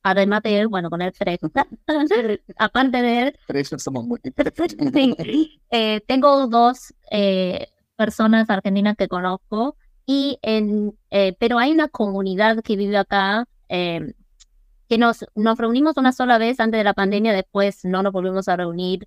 [0.02, 1.38] Además de él, bueno, con el tres.
[2.58, 3.38] Aparte de él.
[3.46, 4.20] Tres somos muy
[5.70, 9.76] eh, tengo dos eh, personas argentinas que conozco.
[10.06, 14.14] Y en, eh, pero hay una comunidad que vive acá em,
[14.88, 18.48] que nos, nos reunimos una sola vez antes de la pandemia, después no nos volvimos
[18.48, 19.06] a reunir.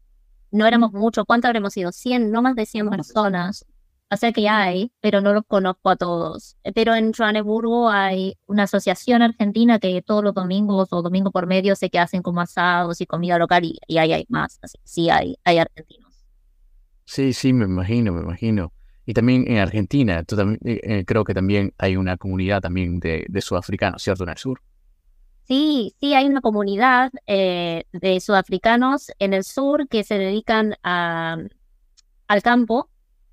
[0.51, 1.91] No éramos muchos, ¿cuánto habremos sido?
[1.91, 3.65] 100, no más de 100 personas.
[4.13, 6.57] O sea que hay, pero no los conozco a todos.
[6.75, 11.77] Pero en Johannesburgo hay una asociación argentina que todos los domingos o domingo por medio
[11.77, 14.59] sé que hacen como asados y comida local y, ahí hay más.
[14.61, 16.25] Así, sí, hay, hay argentinos.
[17.05, 18.73] Sí, sí, me imagino, me imagino.
[19.05, 22.99] Y también en Argentina, tú también, eh, eh, creo que también hay una comunidad también
[22.99, 24.25] de, de sudafricanos, ¿cierto?
[24.25, 24.61] En el sur.
[25.43, 31.37] Sí, sí, hay una comunidad eh, de sudafricanos en el sur que se dedican a,
[32.27, 32.89] al campo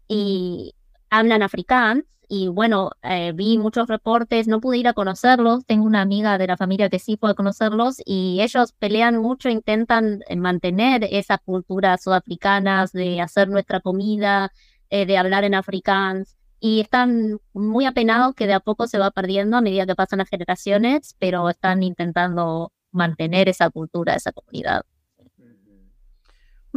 [0.09, 0.74] y
[1.11, 2.04] hablan afrikaans.
[2.30, 6.46] Y bueno, eh, vi muchos reportes, no pude ir a conocerlos, tengo una amiga de
[6.46, 12.02] la familia que sí puede conocerlos y ellos pelean mucho, intentan eh, mantener esas culturas
[12.02, 14.52] sudafricanas de hacer nuestra comida,
[14.90, 19.11] eh, de hablar en afrikaans y están muy apenados que de a poco se va
[19.11, 24.82] perdiendo a medida que pasan las generaciones, pero están intentando mantener esa cultura, esa comunidad.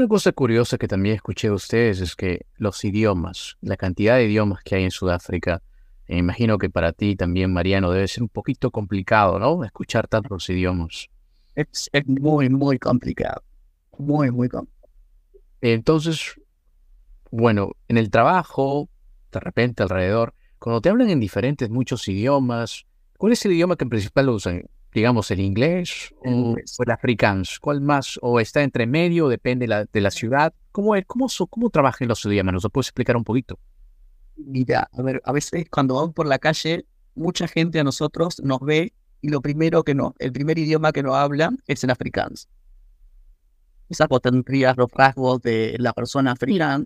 [0.02, 4.26] Una cosa curiosa que también escuché de ustedes es que los idiomas, la cantidad de
[4.26, 5.62] idiomas que hay en Sudáfrica,
[6.08, 9.64] me imagino que para ti también, Mariano, debe ser un poquito complicado, ¿no?
[9.64, 11.08] Escuchar tantos idiomas.
[11.54, 13.44] Es, muy, muy complicado.
[14.00, 14.90] Muy, muy complicado.
[15.62, 16.34] Entonces,
[17.30, 18.90] bueno, en el trabajo,
[19.32, 22.88] de repente alrededor, cuando te hablan en diferentes, muchos idiomas,
[23.20, 24.64] ¿cuál es el idioma que en principal usan?
[24.94, 27.60] Digamos, el inglés o, el afrikaans?
[27.60, 28.20] ¿Cuál más?
[28.22, 29.28] ¿O está entre medio?
[29.28, 30.54] ¿Depende la, de la ciudad?
[30.72, 32.54] ¿Cómo, cómo, cómo trabajan los idiomas?
[32.54, 33.60] ¿Nos lo puedes explicar un poquito?
[34.36, 36.86] Mira, a ver, a veces cuando vamos por la calle,
[37.16, 41.04] mucha gente a nosotros nos ve y lo primero que no, el primer idioma que
[41.04, 42.50] nos habla es el afrikaans.
[43.90, 46.86] Esas tendrías los rasgos de la persona africana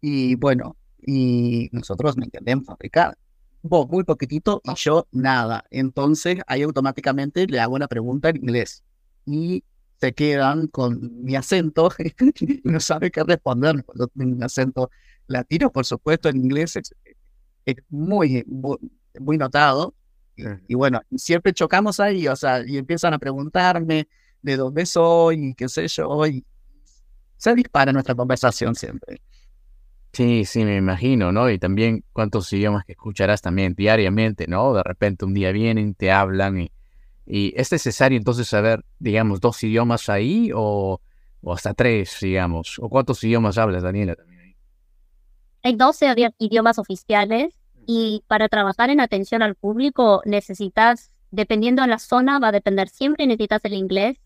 [0.00, 3.14] y bueno, y nosotros no entendemos africano
[3.62, 5.64] vos muy poquitito y yo nada.
[5.70, 8.84] Entonces ahí automáticamente le hago una pregunta en inglés
[9.26, 9.64] y
[10.00, 11.90] se quedan con mi acento
[12.40, 14.90] y no saben qué responder cuando tengo un acento
[15.26, 16.94] latino, por supuesto, en inglés es,
[17.90, 19.94] muy, muy, notado.
[20.68, 24.08] Y, bueno, siempre chocamos ahí, o sea, y empiezan a preguntarme
[24.40, 26.44] de dónde soy y qué sé yo, y
[27.36, 29.20] se dispara nuestra conversación siempre.
[30.18, 31.48] Sí, sí, me imagino, ¿no?
[31.48, 34.74] Y también cuántos idiomas que escucharás también diariamente, ¿no?
[34.74, 36.72] De repente un día vienen, te hablan y,
[37.24, 41.00] y es necesario entonces saber, digamos, dos idiomas ahí o,
[41.40, 42.80] o hasta tres, digamos.
[42.80, 44.16] ¿O cuántos idiomas hablas, Daniela?
[45.62, 47.54] Hay 12 idiomas oficiales
[47.86, 52.88] y para trabajar en atención al público necesitas, dependiendo de la zona, va a depender
[52.88, 54.18] siempre, necesitas el inglés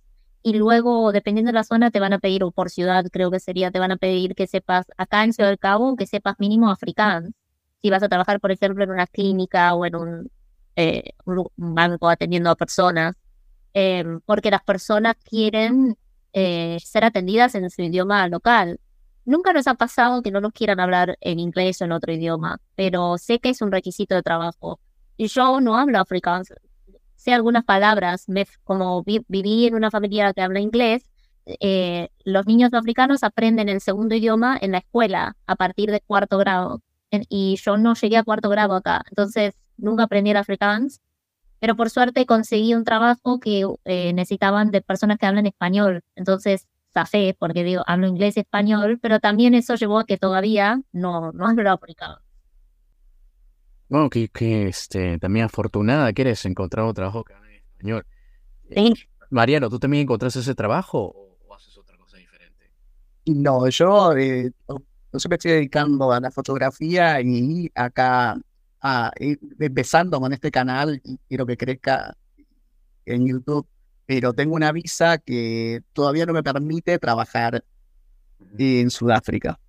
[0.42, 3.40] y luego, dependiendo de la zona, te van a pedir, o por ciudad creo que
[3.40, 6.70] sería, te van a pedir que sepas, acá en Ciudad del Cabo, que sepas mínimo
[6.70, 7.30] africano.
[7.80, 10.30] Si vas a trabajar, por ejemplo, en una clínica o en un,
[10.76, 11.12] eh,
[11.56, 13.14] banco atendiendo a personas,
[13.74, 15.96] em, porque las personas quieren
[16.34, 18.80] eh, ser atendidas en su idioma local.
[19.24, 22.58] Nunca nos ha pasado que no nos quieran hablar en inglés o en otro idioma,
[22.74, 24.80] pero sé que es un requisito de trabajo.
[25.16, 26.44] Y yo no hablo africano,
[27.22, 31.04] sé algunas palabras, me, como viví en una familia que habla inglés,
[31.46, 36.38] eh, los niños africanos aprenden el segundo idioma en la escuela a partir de cuarto
[36.38, 36.82] grado.
[37.28, 41.00] y yo no llegué a cuarto grado acá, entonces nunca aprendí el afrikaans,
[41.60, 46.02] pero por suerte conseguí un trabajo que eh, necesitaban de personas que hablan español.
[46.16, 50.80] Entonces, zafé, porque digo, hablo inglés y español, pero también eso llevó a que todavía
[50.92, 52.21] no, no hablo africano.
[53.92, 58.06] Bueno, que, que este, también afortunada que eres encontrado trabajo en español.
[58.70, 58.90] Eh,
[59.28, 61.14] Mariano, ¿tú también encontraste ese trabajo
[61.46, 62.72] o haces otra cosa diferente?
[63.26, 68.40] No, yo, eh, yo me estoy dedicando a la fotografía y acá
[68.80, 72.16] a, eh, empezando con este canal y quiero que crezca
[73.04, 73.66] en YouTube,
[74.06, 77.62] pero tengo una visa que todavía no me permite trabajar
[78.56, 79.60] en Sudáfrica.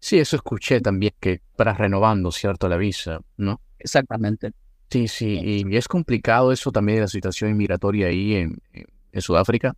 [0.00, 2.68] Sí, eso escuché también, que para renovando, ¿cierto?
[2.68, 3.60] La visa, ¿no?
[3.78, 4.52] Exactamente.
[4.90, 9.74] Sí, sí, y es complicado eso también de la situación inmigratoria ahí en, en Sudáfrica.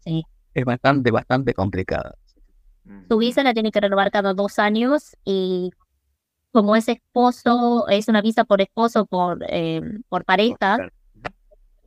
[0.00, 0.24] Sí.
[0.54, 2.14] Es bastante, bastante complicada.
[3.08, 5.70] Su visa la tiene que renovar cada dos años y
[6.52, 10.78] como es esposo, es una visa por esposo, por, eh, por pareja,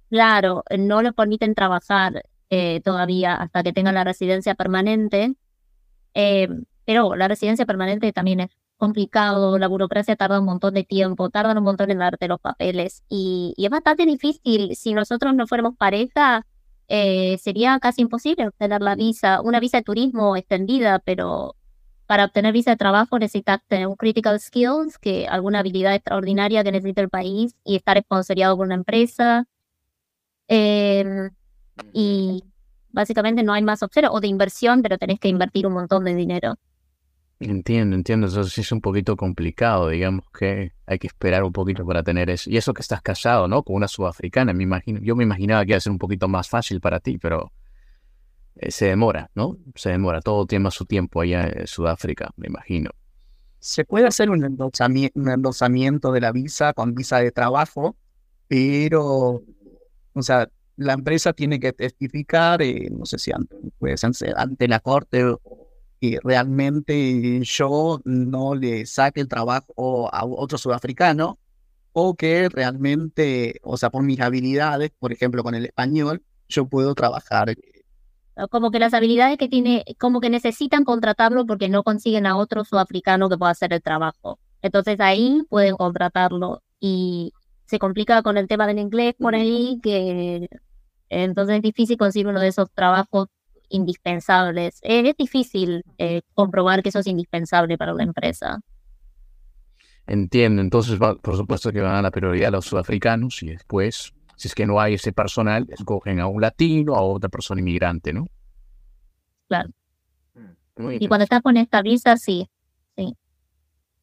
[0.10, 5.34] claro, no le permiten trabajar eh, todavía hasta que tenga la residencia permanente.
[6.14, 6.48] Eh,
[6.92, 11.58] pero la residencia permanente también es complicado, la burocracia tarda un montón de tiempo, tarda
[11.58, 14.76] un montón en darte los papeles y, y es bastante difícil.
[14.76, 16.46] Si nosotros no fuéramos pareja,
[16.90, 21.56] eh, sería casi imposible obtener la visa, una visa de turismo extendida, pero
[22.08, 26.74] para obtener visa de trabajo necesitas tener un critical skills, que alguna habilidad extraordinaria que
[26.74, 29.46] necesita el país y estar sponsoriado por una empresa.
[30.50, 31.30] Em,
[31.94, 32.44] y
[32.90, 36.16] básicamente no hay más opciones, o de inversión, pero tenés que invertir un montón de
[36.16, 36.56] dinero.
[37.42, 38.28] Entiendo, entiendo.
[38.46, 42.52] Sí es un poquito complicado, digamos que hay que esperar un poquito para tener eso.
[42.52, 43.64] Y eso que estás casado, ¿no?
[43.64, 45.00] Con una sudafricana, me imagino.
[45.02, 47.52] Yo me imaginaba que iba a ser un poquito más fácil para ti, pero
[48.58, 49.58] eh, se demora, ¿no?
[49.74, 50.22] Se demora.
[50.22, 52.92] Todo tiene su tiempo allá en Sudáfrica, me imagino.
[53.58, 57.96] Se puede hacer un endosamiento, de la visa con visa de trabajo,
[58.48, 59.42] pero,
[60.14, 64.68] o sea, la empresa tiene que testificar, eh, no sé si ante, puede ser ante
[64.68, 65.71] la corte o
[66.02, 71.38] que realmente yo no le saque el trabajo a otro sudafricano
[71.94, 76.96] o que realmente, o sea, por mis habilidades, por ejemplo, con el español, yo puedo
[76.96, 77.56] trabajar.
[78.50, 82.66] Como que las habilidades que tiene, como que necesitan contratarlo porque no consiguen a otro
[82.66, 84.40] sudafricano que pueda hacer el trabajo.
[84.64, 87.32] Entonces ahí pueden contratarlo y
[87.66, 90.50] se complica con el tema del inglés por ahí, que
[91.10, 93.28] entonces es difícil conseguir uno de esos trabajos
[93.72, 94.80] indispensables.
[94.84, 98.60] Eh, es difícil eh, comprobar que eso es indispensable para una empresa.
[100.08, 104.48] Entiendo, entonces por supuesto que van a la prioridad a los sudafricanos y después, si
[104.48, 108.28] es que no hay ese personal, escogen a un latino, a otra persona inmigrante, ¿no?
[109.48, 109.70] Claro.
[111.00, 112.50] y cuando estás con esta visa, sí,
[112.96, 113.16] sí.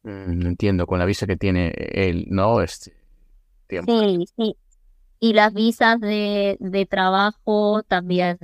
[0.03, 2.61] Mm, entiendo, con la visa que tiene él, ¿no?
[2.61, 2.99] Este,
[3.69, 4.55] Sí, sí.
[5.19, 8.37] Y las visas de, de trabajo también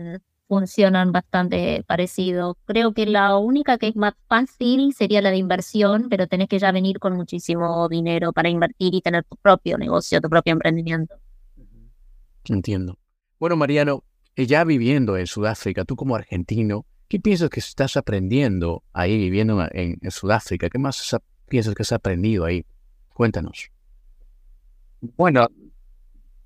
[0.48, 2.58] funcionan bastante parecido.
[2.66, 6.60] Creo que la única que es más fácil sería la de inversión, pero tenés que
[6.60, 11.16] ya venir con muchísimo dinero para invertir y tener tu propio negocio, tu propio emprendimiento.
[12.46, 12.98] Entiendo.
[13.40, 14.04] Bueno, Mariano,
[14.36, 19.66] eh, ya viviendo en Sudáfrica, tú como argentino, ¿qué piensas que estás aprendiendo ahí viviendo
[19.72, 20.70] en, Sudáfrica?
[20.70, 21.16] ¿Qué más
[21.48, 22.66] piensas que has aprendido ahí?
[23.14, 23.72] Cuéntanos.
[25.02, 25.48] Bueno,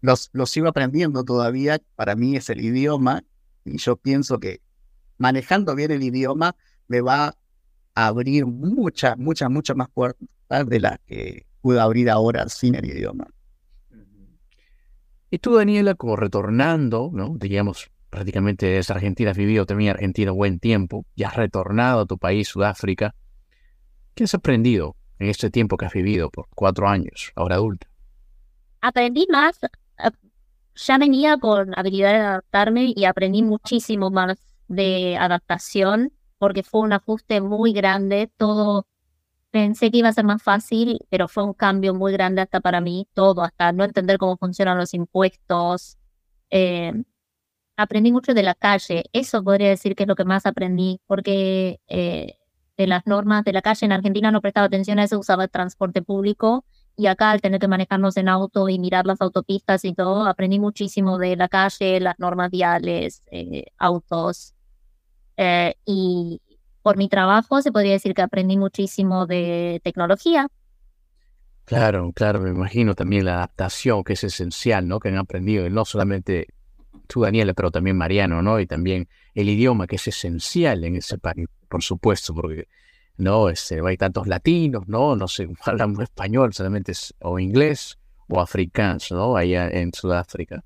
[0.02, 1.80] los, los sigo aprendiendo todavía.
[1.96, 3.24] Para mí es el idioma
[3.66, 4.62] y yo pienso que
[5.18, 6.56] manejando bien el idioma
[6.88, 7.36] me va
[7.96, 10.28] a abrir muchas, muchas, muchas más puertas
[10.68, 13.28] de las que puedo abrir ahora sin el idioma.
[15.32, 17.36] Y tú, Daniela, como retornando, ¿no?
[17.38, 22.06] Digamos, prácticamente desde Argentina, has vivido también en Argentina buen tiempo, y has retornado a
[22.06, 23.14] tu país, Sudáfrica.
[24.16, 27.88] ¿Qué has aprendido en este tiempo que has vivido por cuatro años, ahora adulta?
[28.82, 29.60] Aprendí más
[30.86, 34.38] ya venía con habilidad de adaptarme y aprendí muchísimo más
[34.68, 38.32] de adaptación porque fue un ajuste muy grande.
[38.38, 38.88] Todo
[39.52, 42.82] pensé que iba a ser más fácil, pero fue un cambio muy grande hasta para
[42.82, 45.98] mí, todo, hasta no entender cómo funcionan los impuestos.
[46.50, 46.94] Eh,
[47.78, 51.80] aprendí mucho de la calle, eso podría decir que es lo que más aprendí, porque
[51.88, 52.38] eh,
[52.78, 55.50] de las normas de la calle en Argentina no prestaba atención a eso, usaba el
[55.50, 56.66] transporte público
[57.00, 60.60] y acá al tener que manejarnos en auto y mirar las autopistas y todo, aprendí
[60.60, 64.54] muchísimo de la calle, las normas viales, eh, autos.
[65.38, 66.42] Eh, y
[66.82, 70.50] por mi trabajo se podría decir que aprendí muchísimo de tecnología.
[71.64, 75.00] Claro, claro, me imagino también la adaptación que es esencial, ¿no?
[75.00, 76.48] Que han aprendido, no solamente
[77.08, 78.60] tú, Daniela, pero también Mariano, ¿no?
[78.60, 82.68] Y también el idioma que es esencial en ese país, por supuesto, porque
[83.20, 83.50] ¿no?
[83.50, 85.16] Este, hay tantos latinos, ¿no?
[85.16, 87.98] No sé, hablan español solamente o inglés
[88.28, 89.36] o africanos, ¿no?
[89.36, 90.64] Allá en Sudáfrica.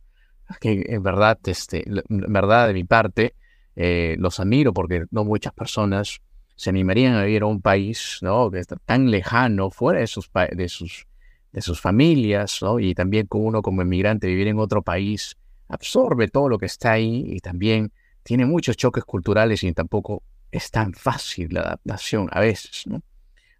[0.60, 3.36] Que en verdad, este, verdad de mi parte,
[3.76, 6.20] eh, los admiro porque no muchas personas
[6.56, 8.52] se animarían a vivir a un país, ¿no?
[8.52, 11.08] Que está tan lejano, fuera de sus, de sus,
[11.52, 12.80] de sus familias, ¿no?
[12.80, 15.36] Y también con uno como inmigrante vivir en otro país
[15.68, 20.24] absorbe todo lo que está ahí y también tiene muchos choques culturales y tampoco
[20.54, 23.02] es tan fácil la adaptación a veces, ¿no?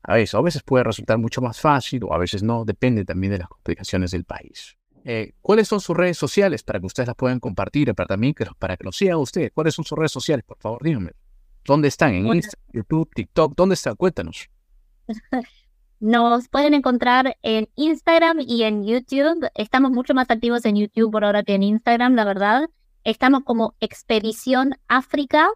[0.04, 3.32] A veces, a veces puede resultar mucho más fácil o a veces no, depende también
[3.32, 4.78] de las complicaciones del país.
[5.06, 8.46] Eh, ¿Cuáles son sus redes sociales para que ustedes las puedan compartir, para también que,
[8.60, 9.52] para que los sigan ustedes?
[9.54, 10.46] ¿Cuáles son sus redes sociales?
[10.46, 11.12] Por favor, díganme.
[11.66, 12.14] ¿Dónde están?
[12.14, 13.56] ¿En Instagram, YouTube, TikTok?
[13.56, 13.96] ¿Dónde están?
[13.96, 14.50] Cuéntanos.
[16.00, 19.50] Nos pueden encontrar en Instagram y en YouTube.
[19.56, 22.70] Estamos mucho más activos en YouTube por ahora que en Instagram, la verdad.
[23.06, 25.50] Estamos como Expedición África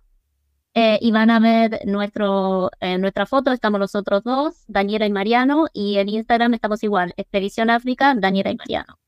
[1.02, 3.52] y van a ver nuestro, eh, nuestra foto.
[3.52, 5.66] Estamos nosotros dos, Daniela y Mariano.
[5.74, 9.00] Y en Instagram estamos igual, Expedición África, Daniela y Mariano.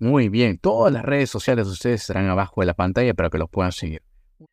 [0.00, 0.58] Muy bien.
[0.58, 3.70] Todas las redes sociales de ustedes estarán abajo de la pantalla para que los puedan
[3.70, 4.02] seguir.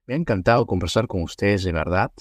[0.05, 2.11] Me ha encantado conversar con ustedes, de verdad.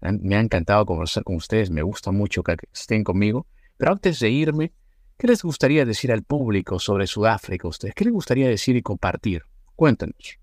[0.00, 3.46] Me ha encantado conversar con ustedes, me gusta mucho que estén conmigo.
[3.76, 4.72] Pero antes de irme,
[5.16, 7.94] ¿qué les gustaría decir al público sobre Sudáfrica ustedes?
[7.94, 9.42] ¿Qué les gustaría decir y compartir?
[9.74, 10.38] Cuéntanos.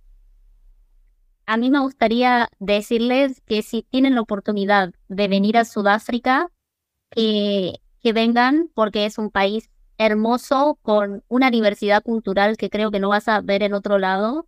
[1.52, 6.50] A mí me gustaría decirles que si tienen la oportunidad de venir a Sudáfrica,
[7.10, 13.02] que, que vengan porque es un país hermoso con una diversidad cultural que creo que
[13.02, 14.48] no vas a ver en otro lado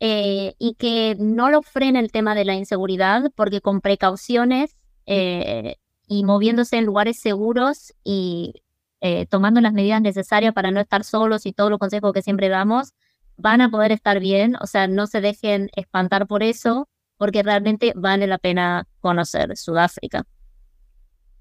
[0.00, 4.74] eh, y que no lo frene el tema de la inseguridad, porque con precauciones
[5.06, 5.76] eh,
[6.08, 8.64] y moviéndose en lugares seguros y
[9.00, 12.48] eh, tomando las medidas necesarias para no estar solos y todos los consejos que siempre
[12.48, 12.92] damos,
[13.36, 17.92] van a poder estar bien, o sea, no se dejen espantar por eso, porque realmente
[17.96, 20.24] vale la pena conocer Sudáfrica.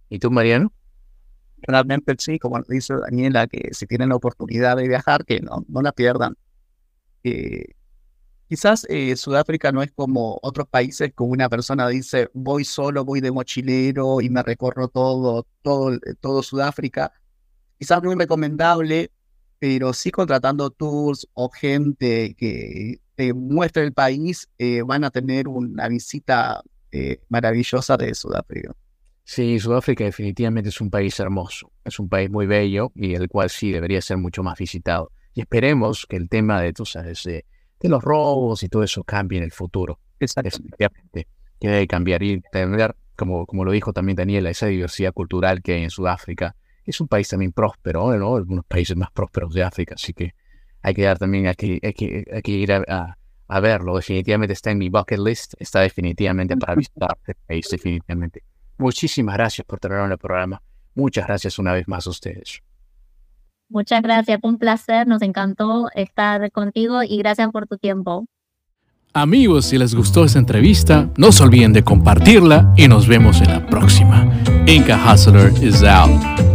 [0.10, 0.72] ¿Y tú, Mariano?
[1.62, 5.82] Realmente sí, como dice Daniela, que si tienen la oportunidad de viajar, que no, no
[5.82, 6.36] la pierdan.
[8.54, 13.22] Quizás eh, Sudáfrica no es como otros países, como una persona dice, voy solo, voy
[13.22, 17.14] de mochilero y me recorro todo, todo, todo Sudáfrica.
[17.80, 19.12] Quizás muy recomendable,
[19.64, 25.48] pero sí contratando tours o gente que te muestre el país, eh, van a tener
[25.48, 26.62] una visita
[26.92, 28.74] eh, maravillosa de Sudáfrica.
[29.24, 33.50] Sí, Sudáfrica definitivamente es un país hermoso, es un país muy bello y el cual
[33.50, 35.12] sí debería ser mucho más visitado.
[35.34, 37.46] Y esperemos que el tema de, tú sabes, de
[37.84, 39.98] los robos y todo eso cambie en el futuro.
[40.20, 41.30] Definitivamente.
[41.58, 45.76] Que debe cambiar y tener, como, como lo dijo también Daniela, esa diversidad cultural que
[45.76, 46.54] hay en Sudáfrica.
[46.86, 48.36] Es un país también próspero, ¿no?
[48.36, 50.34] Algunos países más prósperos de África, así que
[50.82, 53.96] hay que dar también, hay que, hay que, ir a, a, verlo.
[53.96, 58.44] Definitivamente está en mi bucket list, está definitivamente para visitar este país, definitivamente.
[58.78, 60.62] Muchísimas gracias por tener en el programa.
[60.96, 62.62] Muchas gracias una vez más a ustedes.
[63.70, 68.26] Muchas gracias, fue un placer, nos encantó estar contigo y gracias por tu tiempo.
[69.16, 73.50] Amigos, si les gustó esta entrevista, no se olviden de compartirla y nos vemos en
[73.50, 74.28] la próxima.
[74.66, 76.53] Inca Hustler is out.